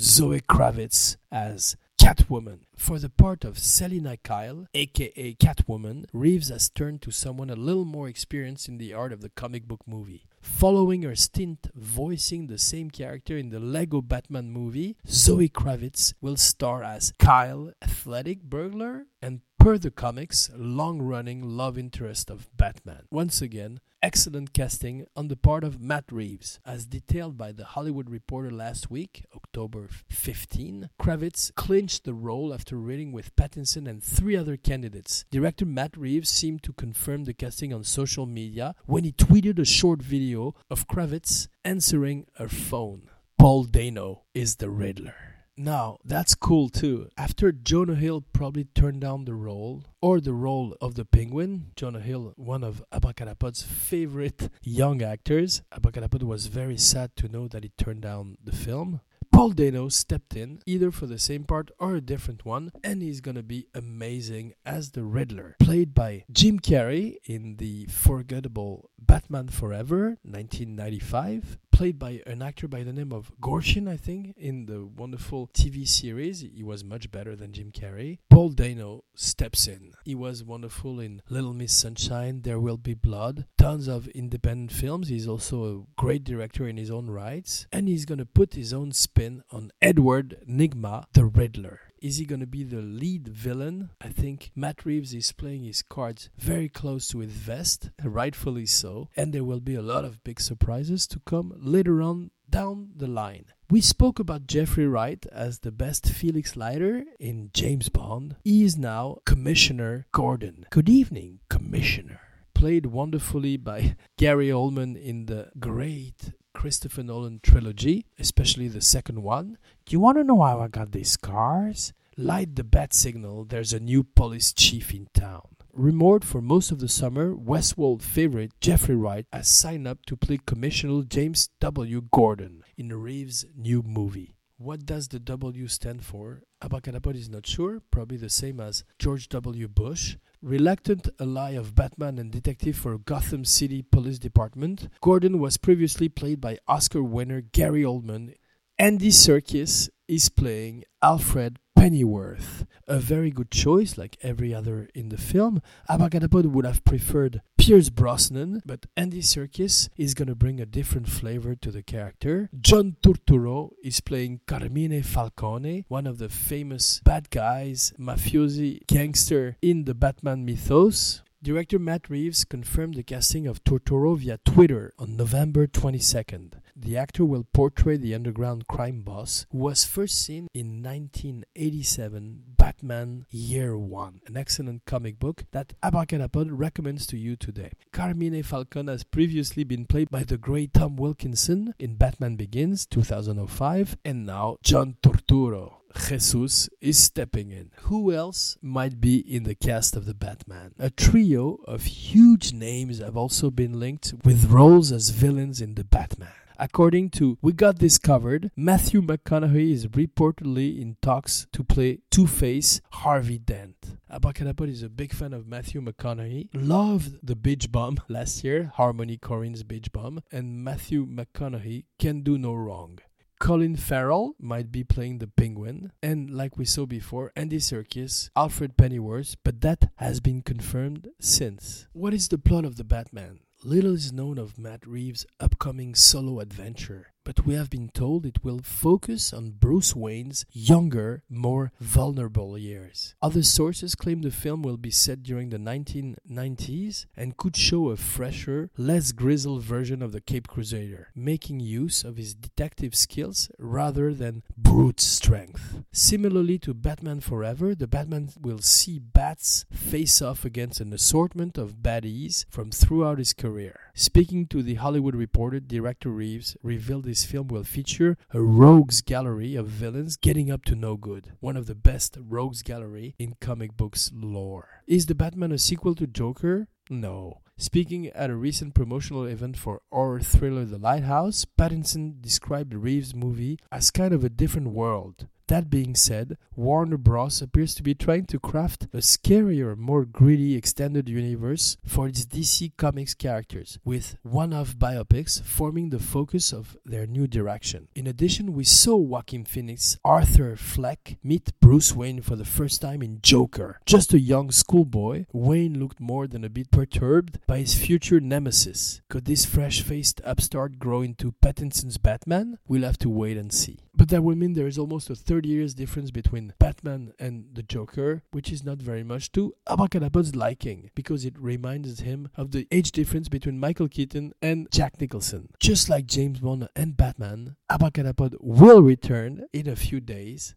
Zoe 0.00 0.40
Kravitz 0.40 1.16
as 1.32 1.76
Catwoman. 2.00 2.60
For 2.76 3.00
the 3.00 3.08
part 3.08 3.44
of 3.44 3.58
Selina 3.58 4.16
Kyle, 4.18 4.68
aka 4.72 5.34
Catwoman, 5.34 6.04
Reeves 6.12 6.50
has 6.50 6.68
turned 6.70 7.02
to 7.02 7.10
someone 7.10 7.50
a 7.50 7.56
little 7.56 7.84
more 7.84 8.08
experienced 8.08 8.68
in 8.68 8.78
the 8.78 8.94
art 8.94 9.12
of 9.12 9.22
the 9.22 9.30
comic 9.30 9.66
book 9.66 9.80
movie. 9.88 10.24
Following 10.40 11.02
her 11.02 11.16
stint 11.16 11.66
voicing 11.74 12.46
the 12.46 12.58
same 12.58 12.90
character 12.90 13.36
in 13.36 13.50
the 13.50 13.58
Lego 13.58 14.00
Batman 14.00 14.52
movie, 14.52 14.96
Zoe 15.08 15.48
Kravitz 15.48 16.14
will 16.20 16.36
star 16.36 16.84
as 16.84 17.12
Kyle, 17.18 17.72
athletic 17.82 18.44
burglar, 18.44 19.06
and 19.20 19.40
per 19.68 19.76
the 19.76 19.90
comics, 19.90 20.50
long 20.56 21.02
running 21.02 21.42
love 21.42 21.76
interest 21.76 22.30
of 22.30 22.48
Batman. 22.56 23.02
Once 23.10 23.42
again, 23.42 23.80
excellent 24.02 24.54
casting 24.54 25.04
on 25.14 25.28
the 25.28 25.36
part 25.36 25.62
of 25.62 25.78
Matt 25.78 26.04
Reeves. 26.10 26.58
As 26.64 26.86
detailed 26.86 27.36
by 27.36 27.52
The 27.52 27.66
Hollywood 27.66 28.08
Reporter 28.08 28.50
last 28.50 28.90
week, 28.90 29.26
October 29.36 29.90
15, 30.08 30.88
Kravitz 30.98 31.54
clinched 31.54 32.04
the 32.04 32.14
role 32.14 32.54
after 32.54 32.76
reading 32.76 33.12
with 33.12 33.36
Pattinson 33.36 33.86
and 33.86 34.02
three 34.02 34.36
other 34.36 34.56
candidates. 34.56 35.26
Director 35.30 35.66
Matt 35.66 35.94
Reeves 35.98 36.30
seemed 36.30 36.62
to 36.62 36.72
confirm 36.72 37.24
the 37.24 37.34
casting 37.34 37.74
on 37.74 37.84
social 37.84 38.24
media 38.24 38.74
when 38.86 39.04
he 39.04 39.12
tweeted 39.12 39.58
a 39.58 39.66
short 39.66 40.00
video 40.00 40.54
of 40.70 40.88
Kravitz 40.88 41.48
answering 41.62 42.24
her 42.38 42.48
phone. 42.48 43.10
Paul 43.38 43.64
Dano 43.64 44.22
is 44.32 44.56
the 44.56 44.70
Riddler. 44.70 45.37
Now, 45.60 45.98
that's 46.04 46.36
cool 46.36 46.68
too. 46.68 47.08
After 47.18 47.50
Jonah 47.50 47.96
Hill 47.96 48.24
probably 48.32 48.68
turned 48.76 49.00
down 49.00 49.24
the 49.24 49.34
role, 49.34 49.82
or 50.00 50.20
the 50.20 50.32
role 50.32 50.76
of 50.80 50.94
the 50.94 51.04
penguin, 51.04 51.72
Jonah 51.74 51.98
Hill, 51.98 52.32
one 52.36 52.62
of 52.62 52.80
Abracadapod's 52.92 53.64
favorite 53.64 54.50
young 54.62 55.02
actors, 55.02 55.62
Abracadapod 55.74 56.22
was 56.22 56.46
very 56.46 56.78
sad 56.78 57.16
to 57.16 57.28
know 57.28 57.48
that 57.48 57.64
he 57.64 57.70
turned 57.76 58.02
down 58.02 58.36
the 58.42 58.52
film. 58.52 59.00
Paul 59.32 59.50
Dano 59.50 59.88
stepped 59.88 60.36
in 60.36 60.60
either 60.64 60.92
for 60.92 61.06
the 61.06 61.18
same 61.18 61.42
part 61.44 61.72
or 61.78 61.96
a 61.96 62.00
different 62.00 62.44
one, 62.44 62.70
and 62.84 63.02
he's 63.02 63.20
gonna 63.20 63.42
be 63.42 63.66
amazing 63.74 64.54
as 64.64 64.92
the 64.92 65.02
Riddler, 65.02 65.56
played 65.58 65.92
by 65.92 66.24
Jim 66.30 66.60
Carrey 66.60 67.16
in 67.24 67.56
the 67.56 67.86
forgettable 67.86 68.90
Batman 68.98 69.48
Forever 69.48 70.18
1995, 70.22 71.58
played 71.78 71.96
by 71.96 72.20
an 72.26 72.42
actor 72.42 72.66
by 72.66 72.82
the 72.82 72.92
name 72.92 73.12
of 73.12 73.30
Gorshin, 73.40 73.88
I 73.88 73.96
think, 73.96 74.34
in 74.36 74.66
the 74.66 74.84
wonderful 74.84 75.46
TV 75.54 75.86
series. 75.86 76.40
He 76.40 76.64
was 76.64 76.82
much 76.82 77.08
better 77.12 77.36
than 77.36 77.52
Jim 77.52 77.70
Carrey. 77.70 78.18
Paul 78.28 78.48
Dano 78.48 79.04
steps 79.14 79.68
in. 79.68 79.92
He 80.04 80.16
was 80.16 80.42
wonderful 80.42 80.98
in 80.98 81.22
Little 81.28 81.54
Miss 81.54 81.72
Sunshine, 81.72 82.42
There 82.42 82.58
Will 82.58 82.78
Be 82.78 82.94
Blood, 82.94 83.46
tons 83.56 83.86
of 83.86 84.08
independent 84.08 84.72
films. 84.72 85.06
He's 85.06 85.28
also 85.28 85.64
a 85.64 85.84
great 85.96 86.24
director 86.24 86.66
in 86.66 86.78
his 86.78 86.90
own 86.90 87.10
rights, 87.10 87.68
and 87.70 87.86
he's 87.86 88.06
gonna 88.06 88.26
put 88.26 88.54
his 88.54 88.72
own 88.72 88.90
spin 88.90 89.44
on 89.52 89.70
Edward 89.80 90.38
Nygma, 90.48 91.04
the 91.12 91.26
Riddler. 91.26 91.87
Is 92.00 92.18
he 92.18 92.26
going 92.26 92.40
to 92.40 92.46
be 92.46 92.64
the 92.64 92.80
lead 92.80 93.28
villain? 93.28 93.90
I 94.00 94.08
think 94.08 94.52
Matt 94.54 94.84
Reeves 94.84 95.14
is 95.14 95.32
playing 95.32 95.64
his 95.64 95.82
cards 95.82 96.30
very 96.38 96.68
close 96.68 97.08
to 97.08 97.18
his 97.18 97.32
vest, 97.32 97.90
rightfully 98.02 98.66
so, 98.66 99.08
and 99.16 99.32
there 99.32 99.44
will 99.44 99.60
be 99.60 99.74
a 99.74 99.82
lot 99.82 100.04
of 100.04 100.22
big 100.22 100.40
surprises 100.40 101.06
to 101.08 101.20
come 101.26 101.52
later 101.56 102.00
on 102.00 102.30
down 102.48 102.90
the 102.96 103.06
line. 103.06 103.46
We 103.70 103.80
spoke 103.80 104.18
about 104.18 104.46
Jeffrey 104.46 104.86
Wright 104.86 105.24
as 105.30 105.58
the 105.58 105.72
best 105.72 106.08
Felix 106.08 106.56
Leiter 106.56 107.04
in 107.18 107.50
James 107.52 107.88
Bond. 107.88 108.36
He 108.44 108.64
is 108.64 108.78
now 108.78 109.18
Commissioner 109.26 110.06
Gordon. 110.12 110.66
Good 110.70 110.88
evening, 110.88 111.40
Commissioner. 111.50 112.20
Played 112.54 112.86
wonderfully 112.86 113.56
by 113.56 113.96
Gary 114.16 114.48
Oldman 114.48 114.96
in 114.96 115.26
the 115.26 115.50
great 115.58 116.32
Christopher 116.58 117.04
Nolan 117.04 117.38
trilogy, 117.40 118.04
especially 118.18 118.66
the 118.66 118.80
second 118.80 119.22
one. 119.22 119.58
Do 119.86 119.92
you 119.92 120.00
want 120.00 120.18
to 120.18 120.24
know 120.24 120.42
how 120.42 120.58
I 120.58 120.66
got 120.66 120.90
these 120.90 121.12
scars? 121.12 121.92
Light 122.16 122.56
the 122.56 122.64
bat 122.64 122.92
signal, 122.92 123.44
there's 123.44 123.72
a 123.72 123.78
new 123.78 124.02
police 124.02 124.52
chief 124.52 124.92
in 124.92 125.06
town. 125.14 125.54
Remote 125.72 126.24
for 126.24 126.42
most 126.42 126.72
of 126.72 126.80
the 126.80 126.88
summer, 126.88 127.32
Westworld 127.32 128.02
favorite 128.02 128.50
Jeffrey 128.60 128.96
Wright 128.96 129.24
has 129.32 129.46
signed 129.46 129.86
up 129.86 130.04
to 130.06 130.16
play 130.16 130.40
Commissioner 130.46 131.04
James 131.04 131.48
W. 131.60 132.02
Gordon 132.10 132.64
in 132.76 132.92
Reeves' 132.92 133.44
new 133.56 133.84
movie. 133.84 134.34
What 134.56 134.84
does 134.84 135.06
the 135.06 135.20
W 135.20 135.68
stand 135.68 136.04
for? 136.04 136.42
Abracadapod 136.60 137.14
is 137.14 137.28
not 137.28 137.46
sure, 137.46 137.80
probably 137.92 138.16
the 138.16 138.28
same 138.28 138.58
as 138.58 138.82
George 138.98 139.28
W. 139.28 139.68
Bush. 139.68 140.16
Reluctant 140.42 141.08
ally 141.18 141.50
of 141.52 141.74
Batman 141.74 142.16
and 142.16 142.30
detective 142.30 142.76
for 142.76 142.96
Gotham 142.96 143.44
City 143.44 143.82
Police 143.82 144.20
Department, 144.20 144.88
Gordon 145.00 145.40
was 145.40 145.56
previously 145.56 146.08
played 146.08 146.40
by 146.40 146.58
Oscar 146.68 147.02
winner 147.02 147.40
Gary 147.40 147.82
Oldman. 147.82 148.34
Andy 148.78 149.08
Serkis 149.08 149.88
is 150.06 150.28
playing 150.28 150.84
Alfred 151.02 151.58
Pennyworth. 151.78 152.66
A 152.88 152.98
very 152.98 153.30
good 153.30 153.52
choice, 153.52 153.96
like 153.96 154.16
every 154.20 154.52
other 154.52 154.88
in 154.96 155.10
the 155.10 155.16
film. 155.16 155.62
Abracadapod 155.88 156.46
would 156.46 156.64
have 156.64 156.84
preferred 156.84 157.40
Pierce 157.56 157.88
Brosnan, 157.88 158.62
but 158.66 158.86
Andy 158.96 159.20
Serkis 159.20 159.88
is 159.96 160.14
gonna 160.14 160.34
bring 160.34 160.60
a 160.60 160.66
different 160.66 161.08
flavor 161.08 161.54
to 161.54 161.70
the 161.70 161.82
character. 161.82 162.50
John 162.60 162.96
Turturro 163.00 163.70
is 163.84 164.00
playing 164.00 164.40
Carmine 164.48 165.02
Falcone, 165.04 165.84
one 165.86 166.08
of 166.08 166.18
the 166.18 166.28
famous 166.28 167.00
bad 167.04 167.30
guys, 167.30 167.92
mafiosi, 167.96 168.84
gangster 168.88 169.56
in 169.62 169.84
the 169.84 169.94
Batman 169.94 170.44
mythos. 170.44 171.22
Director 171.40 171.78
Matt 171.78 172.10
Reeves 172.10 172.44
confirmed 172.44 172.96
the 172.96 173.04
casting 173.04 173.46
of 173.46 173.62
Turturro 173.62 174.18
via 174.18 174.40
Twitter 174.44 174.92
on 174.98 175.16
November 175.16 175.68
22nd. 175.68 176.54
The 176.80 176.96
actor 176.96 177.24
will 177.24 177.44
portray 177.52 177.96
the 177.96 178.14
underground 178.14 178.68
crime 178.68 179.02
boss 179.02 179.46
who 179.50 179.58
was 179.58 179.84
first 179.84 180.24
seen 180.24 180.46
in 180.54 180.80
1987 180.80 182.54
Batman 182.56 183.26
Year 183.30 183.76
One, 183.76 184.20
an 184.28 184.36
excellent 184.36 184.84
comic 184.86 185.18
book 185.18 185.44
that 185.50 185.72
Abracadapod 185.82 186.50
recommends 186.52 187.04
to 187.08 187.18
you 187.18 187.34
today. 187.34 187.72
Carmine 187.90 188.44
Falcone 188.44 188.92
has 188.92 189.02
previously 189.02 189.64
been 189.64 189.86
played 189.86 190.08
by 190.08 190.22
the 190.22 190.38
great 190.38 190.72
Tom 190.72 190.94
Wilkinson 190.96 191.74
in 191.80 191.96
Batman 191.96 192.36
Begins 192.36 192.86
2005, 192.86 193.96
and 194.04 194.24
now 194.24 194.56
John 194.62 194.96
Turturro. 195.02 195.78
Jesus 195.96 196.68
is 196.80 196.98
stepping 197.02 197.50
in. 197.50 197.70
Who 197.82 198.12
else 198.12 198.56
might 198.62 199.00
be 199.00 199.18
in 199.18 199.42
the 199.42 199.56
cast 199.56 199.96
of 199.96 200.04
the 200.06 200.14
Batman? 200.14 200.74
A 200.78 200.90
trio 200.90 201.58
of 201.64 201.84
huge 201.84 202.52
names 202.52 203.00
have 203.00 203.16
also 203.16 203.50
been 203.50 203.80
linked 203.80 204.14
with 204.22 204.50
roles 204.50 204.92
as 204.92 205.10
villains 205.10 205.60
in 205.60 205.74
the 205.74 205.84
Batman. 205.84 206.28
According 206.60 207.10
to 207.10 207.38
We 207.40 207.52
Got 207.52 207.78
This 207.78 207.98
Covered, 207.98 208.50
Matthew 208.56 209.00
McConaughey 209.00 209.70
is 209.70 209.86
reportedly 209.86 210.80
in 210.80 210.96
talks 211.00 211.46
to 211.52 211.62
play 211.62 212.00
Two 212.10 212.26
Face 212.26 212.80
Harvey 212.90 213.38
Dent. 213.38 213.76
Abracadapod 214.12 214.68
is 214.68 214.82
a 214.82 214.88
big 214.88 215.12
fan 215.12 215.32
of 215.32 215.46
Matthew 215.46 215.80
McConaughey. 215.80 216.48
Loved 216.52 217.20
the 217.22 217.36
Beach 217.36 217.70
Bum 217.70 217.98
last 218.08 218.42
year, 218.42 218.72
Harmony 218.74 219.16
Korine's 219.18 219.62
Beach 219.62 219.92
Bum, 219.92 220.20
and 220.32 220.64
Matthew 220.64 221.06
McConaughey 221.06 221.84
can 222.00 222.22
do 222.22 222.36
no 222.36 222.54
wrong. 222.54 222.98
Colin 223.38 223.76
Farrell 223.76 224.34
might 224.40 224.72
be 224.72 224.82
playing 224.82 225.18
the 225.18 225.28
Penguin, 225.28 225.92
and 226.02 226.28
like 226.28 226.58
we 226.58 226.64
saw 226.64 226.86
before, 226.86 227.30
Andy 227.36 227.58
Serkis, 227.58 228.30
Alfred 228.34 228.76
Pennyworth, 228.76 229.36
but 229.44 229.60
that 229.60 229.92
has 229.98 230.18
been 230.18 230.42
confirmed 230.42 231.06
since. 231.20 231.86
What 231.92 232.12
is 232.12 232.26
the 232.26 232.38
plot 232.38 232.64
of 232.64 232.74
the 232.74 232.82
Batman? 232.82 233.38
Little 233.64 233.94
is 233.94 234.12
known 234.12 234.38
of 234.38 234.56
Matt 234.56 234.86
Reeves' 234.86 235.26
upcoming 235.40 235.96
solo 235.96 236.38
adventure, 236.38 237.08
but 237.28 237.44
we 237.44 237.52
have 237.52 237.68
been 237.68 237.90
told 237.90 238.24
it 238.24 238.42
will 238.42 238.60
focus 238.62 239.34
on 239.34 239.50
Bruce 239.50 239.94
Wayne's 239.94 240.46
younger, 240.50 241.22
more 241.28 241.72
vulnerable 241.78 242.56
years. 242.56 243.14
Other 243.20 243.42
sources 243.42 243.94
claim 243.94 244.22
the 244.22 244.30
film 244.30 244.62
will 244.62 244.78
be 244.78 244.90
set 244.90 245.22
during 245.22 245.50
the 245.50 245.58
1990s 245.58 247.04
and 247.14 247.36
could 247.36 247.54
show 247.54 247.90
a 247.90 247.98
fresher, 247.98 248.70
less 248.78 249.12
grizzled 249.12 249.62
version 249.62 250.00
of 250.00 250.12
the 250.12 250.22
Cape 250.22 250.48
Crusader, 250.48 251.08
making 251.14 251.60
use 251.60 252.02
of 252.02 252.16
his 252.16 252.32
detective 252.32 252.94
skills 252.94 253.50
rather 253.58 254.14
than 254.14 254.42
brute 254.56 254.98
strength. 254.98 255.82
Similarly 255.92 256.58
to 256.60 256.72
Batman 256.72 257.20
Forever, 257.20 257.74
the 257.74 257.86
Batman 257.86 258.30
will 258.40 258.60
see 258.60 258.98
Bats 258.98 259.66
face 259.70 260.22
off 260.22 260.46
against 260.46 260.80
an 260.80 260.94
assortment 260.94 261.58
of 261.58 261.82
baddies 261.82 262.46
from 262.48 262.70
throughout 262.70 263.18
his 263.18 263.34
career. 263.34 263.87
Speaking 264.00 264.46
to 264.50 264.62
the 264.62 264.76
Hollywood 264.76 265.16
Reporter, 265.16 265.58
director 265.58 266.10
Reeves 266.10 266.56
revealed 266.62 267.04
his 267.04 267.24
film 267.24 267.48
will 267.48 267.64
feature 267.64 268.16
a 268.32 268.40
rogues 268.40 269.00
gallery 269.00 269.56
of 269.56 269.66
villains 269.66 270.16
getting 270.16 270.52
up 270.52 270.64
to 270.66 270.76
no 270.76 270.96
good, 270.96 271.32
one 271.40 271.56
of 271.56 271.66
the 271.66 271.74
best 271.74 272.16
rogues 272.20 272.62
gallery 272.62 273.16
in 273.18 273.34
comic 273.40 273.76
books 273.76 274.12
lore. 274.14 274.84
Is 274.86 275.06
the 275.06 275.16
Batman 275.16 275.50
a 275.50 275.58
sequel 275.58 275.96
to 275.96 276.06
Joker? 276.06 276.68
No. 276.88 277.40
Speaking 277.56 278.06
at 278.06 278.30
a 278.30 278.36
recent 278.36 278.72
promotional 278.72 279.24
event 279.24 279.56
for 279.56 279.82
horror 279.90 280.20
thriller 280.20 280.64
The 280.64 280.78
Lighthouse, 280.78 281.44
Pattinson 281.44 282.22
described 282.22 282.74
Reeves' 282.74 283.16
movie 283.16 283.58
as 283.72 283.90
kind 283.90 284.14
of 284.14 284.22
a 284.22 284.28
different 284.28 284.68
world. 284.68 285.26
That 285.48 285.70
being 285.70 285.94
said, 285.94 286.36
Warner 286.54 286.98
Bros. 286.98 287.40
appears 287.40 287.74
to 287.76 287.82
be 287.82 287.94
trying 287.94 288.26
to 288.26 288.38
craft 288.38 288.84
a 288.92 288.98
scarier, 288.98 289.74
more 289.78 290.04
gritty 290.04 290.54
extended 290.54 291.08
universe 291.08 291.78
for 291.86 292.06
its 292.06 292.26
DC 292.26 292.76
Comics 292.76 293.14
characters, 293.14 293.78
with 293.82 294.18
one 294.22 294.52
off 294.52 294.76
biopics 294.76 295.42
forming 295.42 295.88
the 295.88 295.98
focus 295.98 296.52
of 296.52 296.76
their 296.84 297.06
new 297.06 297.26
direction. 297.26 297.88
In 297.94 298.06
addition, 298.06 298.52
we 298.52 298.64
saw 298.64 298.96
Joaquin 298.96 299.46
Phoenix, 299.46 299.98
Arthur 300.04 300.54
Fleck, 300.54 301.16
meet 301.22 301.58
Bruce 301.60 301.94
Wayne 301.94 302.20
for 302.20 302.36
the 302.36 302.44
first 302.44 302.82
time 302.82 303.02
in 303.02 303.20
Joker. 303.22 303.80
Just 303.86 304.12
a 304.12 304.20
young 304.20 304.50
schoolboy, 304.50 305.24
Wayne 305.32 305.78
looked 305.78 305.98
more 305.98 306.26
than 306.26 306.44
a 306.44 306.50
bit 306.50 306.70
perturbed 306.70 307.38
by 307.46 307.60
his 307.60 307.74
future 307.74 308.20
nemesis. 308.20 309.00
Could 309.08 309.24
this 309.24 309.46
fresh 309.46 309.80
faced 309.80 310.20
upstart 310.24 310.78
grow 310.78 311.00
into 311.00 311.32
Pattinson's 311.40 311.96
Batman? 311.96 312.58
We'll 312.68 312.82
have 312.82 312.98
to 312.98 313.08
wait 313.08 313.38
and 313.38 313.50
see. 313.50 313.78
But 313.98 314.10
that 314.10 314.22
would 314.22 314.38
mean 314.38 314.52
there 314.52 314.68
is 314.68 314.78
almost 314.78 315.10
a 315.10 315.16
30 315.16 315.48
years 315.48 315.74
difference 315.74 316.12
between 316.12 316.52
Batman 316.60 317.12
and 317.18 317.46
the 317.52 317.64
Joker, 317.64 318.22
which 318.30 318.52
is 318.52 318.62
not 318.62 318.78
very 318.78 319.02
much 319.02 319.32
to 319.32 319.56
Abracadapod's 319.68 320.36
liking, 320.36 320.92
because 320.94 321.24
it 321.24 321.34
reminds 321.36 321.98
him 321.98 322.28
of 322.36 322.52
the 322.52 322.68
age 322.70 322.92
difference 322.92 323.28
between 323.28 323.58
Michael 323.58 323.88
Keaton 323.88 324.34
and 324.40 324.68
Jack 324.70 325.00
Nicholson. 325.00 325.48
Just 325.58 325.90
like 325.90 326.06
James 326.06 326.38
Bond 326.38 326.68
and 326.76 326.96
Batman, 326.96 327.56
Abracadapod 327.68 328.36
will 328.38 328.82
return 328.82 329.46
in 329.52 329.68
a 329.68 329.74
few 329.74 329.98
days. 329.98 330.54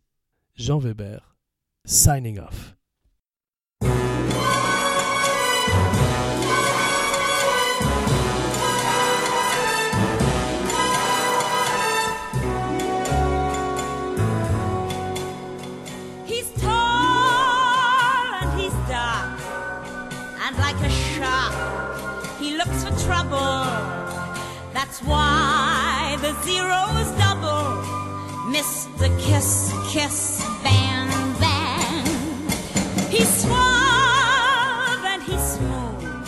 Jean 0.56 0.84
Weber, 0.84 1.22
signing 1.84 2.38
off. 2.38 2.76
That's 24.92 25.04
why 25.04 26.18
the 26.20 26.34
zero 26.44 26.82
is 27.00 27.12
double. 27.12 27.80
Mr. 28.52 29.08
Kiss, 29.22 29.72
Kiss, 29.90 30.44
Bang, 30.66 31.08
Bang. 31.40 32.06
He's 33.10 33.30
suave 33.42 35.06
and 35.14 35.24
he's 35.24 35.42
smooth, 35.56 36.28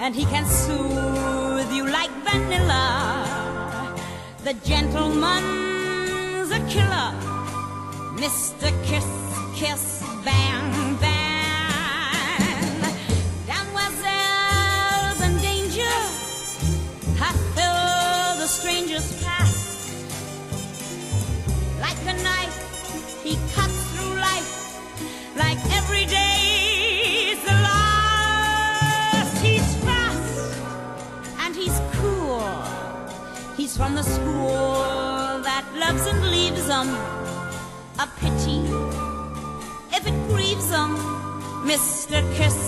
and 0.00 0.14
he 0.14 0.26
can 0.26 0.44
soothe 0.44 1.72
you 1.72 1.88
like 1.88 2.10
vanilla. 2.28 3.96
The 4.44 4.52
gentleman's 4.68 6.50
a 6.50 6.60
killer. 6.68 7.14
Mr. 8.20 8.68
Kiss, 8.84 9.08
Kiss, 9.56 10.04
Bang, 10.26 10.96
Bang. 11.00 11.11
Stranger's 18.72 19.22
path. 19.22 19.56
Like 21.78 22.00
a 22.06 22.16
knife, 22.22 23.22
he 23.22 23.36
cuts 23.54 23.78
through 23.92 24.14
life. 24.14 24.50
Like 25.36 25.60
every 25.78 26.06
day's 26.06 27.38
the 27.44 27.56
last. 27.68 29.36
He's 29.44 29.68
fast 29.84 30.56
and 31.42 31.54
he's 31.54 31.78
cool. 31.98 32.40
He's 33.58 33.76
from 33.76 33.94
the 33.94 34.04
school 34.04 35.42
that 35.48 35.64
loves 35.82 36.06
and 36.06 36.20
leaves 36.30 36.66
'em 36.70 36.88
a 38.04 38.06
pity 38.20 38.60
if 39.96 40.02
it 40.10 40.18
grieves 40.32 40.68
them. 40.70 40.92
Mr. 41.72 42.18
Kiss, 42.36 42.58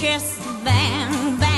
Kiss, 0.00 0.26
Bang, 0.64 1.36
Bangs. 1.38 1.51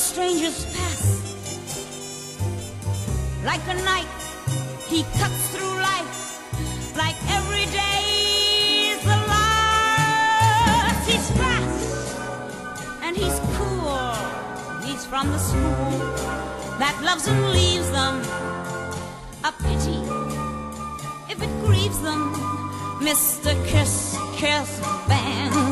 Stranger's 0.00 0.64
pass. 0.74 1.20
Like 3.44 3.60
a 3.68 3.74
knife, 3.84 4.86
he 4.88 5.02
cuts 5.20 5.48
through 5.52 5.74
life 5.76 6.96
like 6.96 7.16
every 7.28 7.66
day's 7.66 9.00
the 9.02 9.18
last. 9.28 11.06
He's 11.08 11.30
fast 11.32 12.16
and 13.02 13.14
he's 13.14 13.38
cool. 13.56 14.14
He's 14.86 15.04
from 15.04 15.28
the 15.32 15.38
school 15.38 15.98
that 16.78 16.98
loves 17.04 17.28
and 17.28 17.50
leaves 17.52 17.90
them. 17.90 18.22
A 19.44 19.52
pity 19.52 20.00
if 21.28 21.42
it 21.42 21.52
grieves 21.64 22.00
them. 22.00 22.32
Mr. 23.00 23.52
Kiss, 23.66 24.16
Kiss, 24.36 24.80
Bang. 25.08 25.69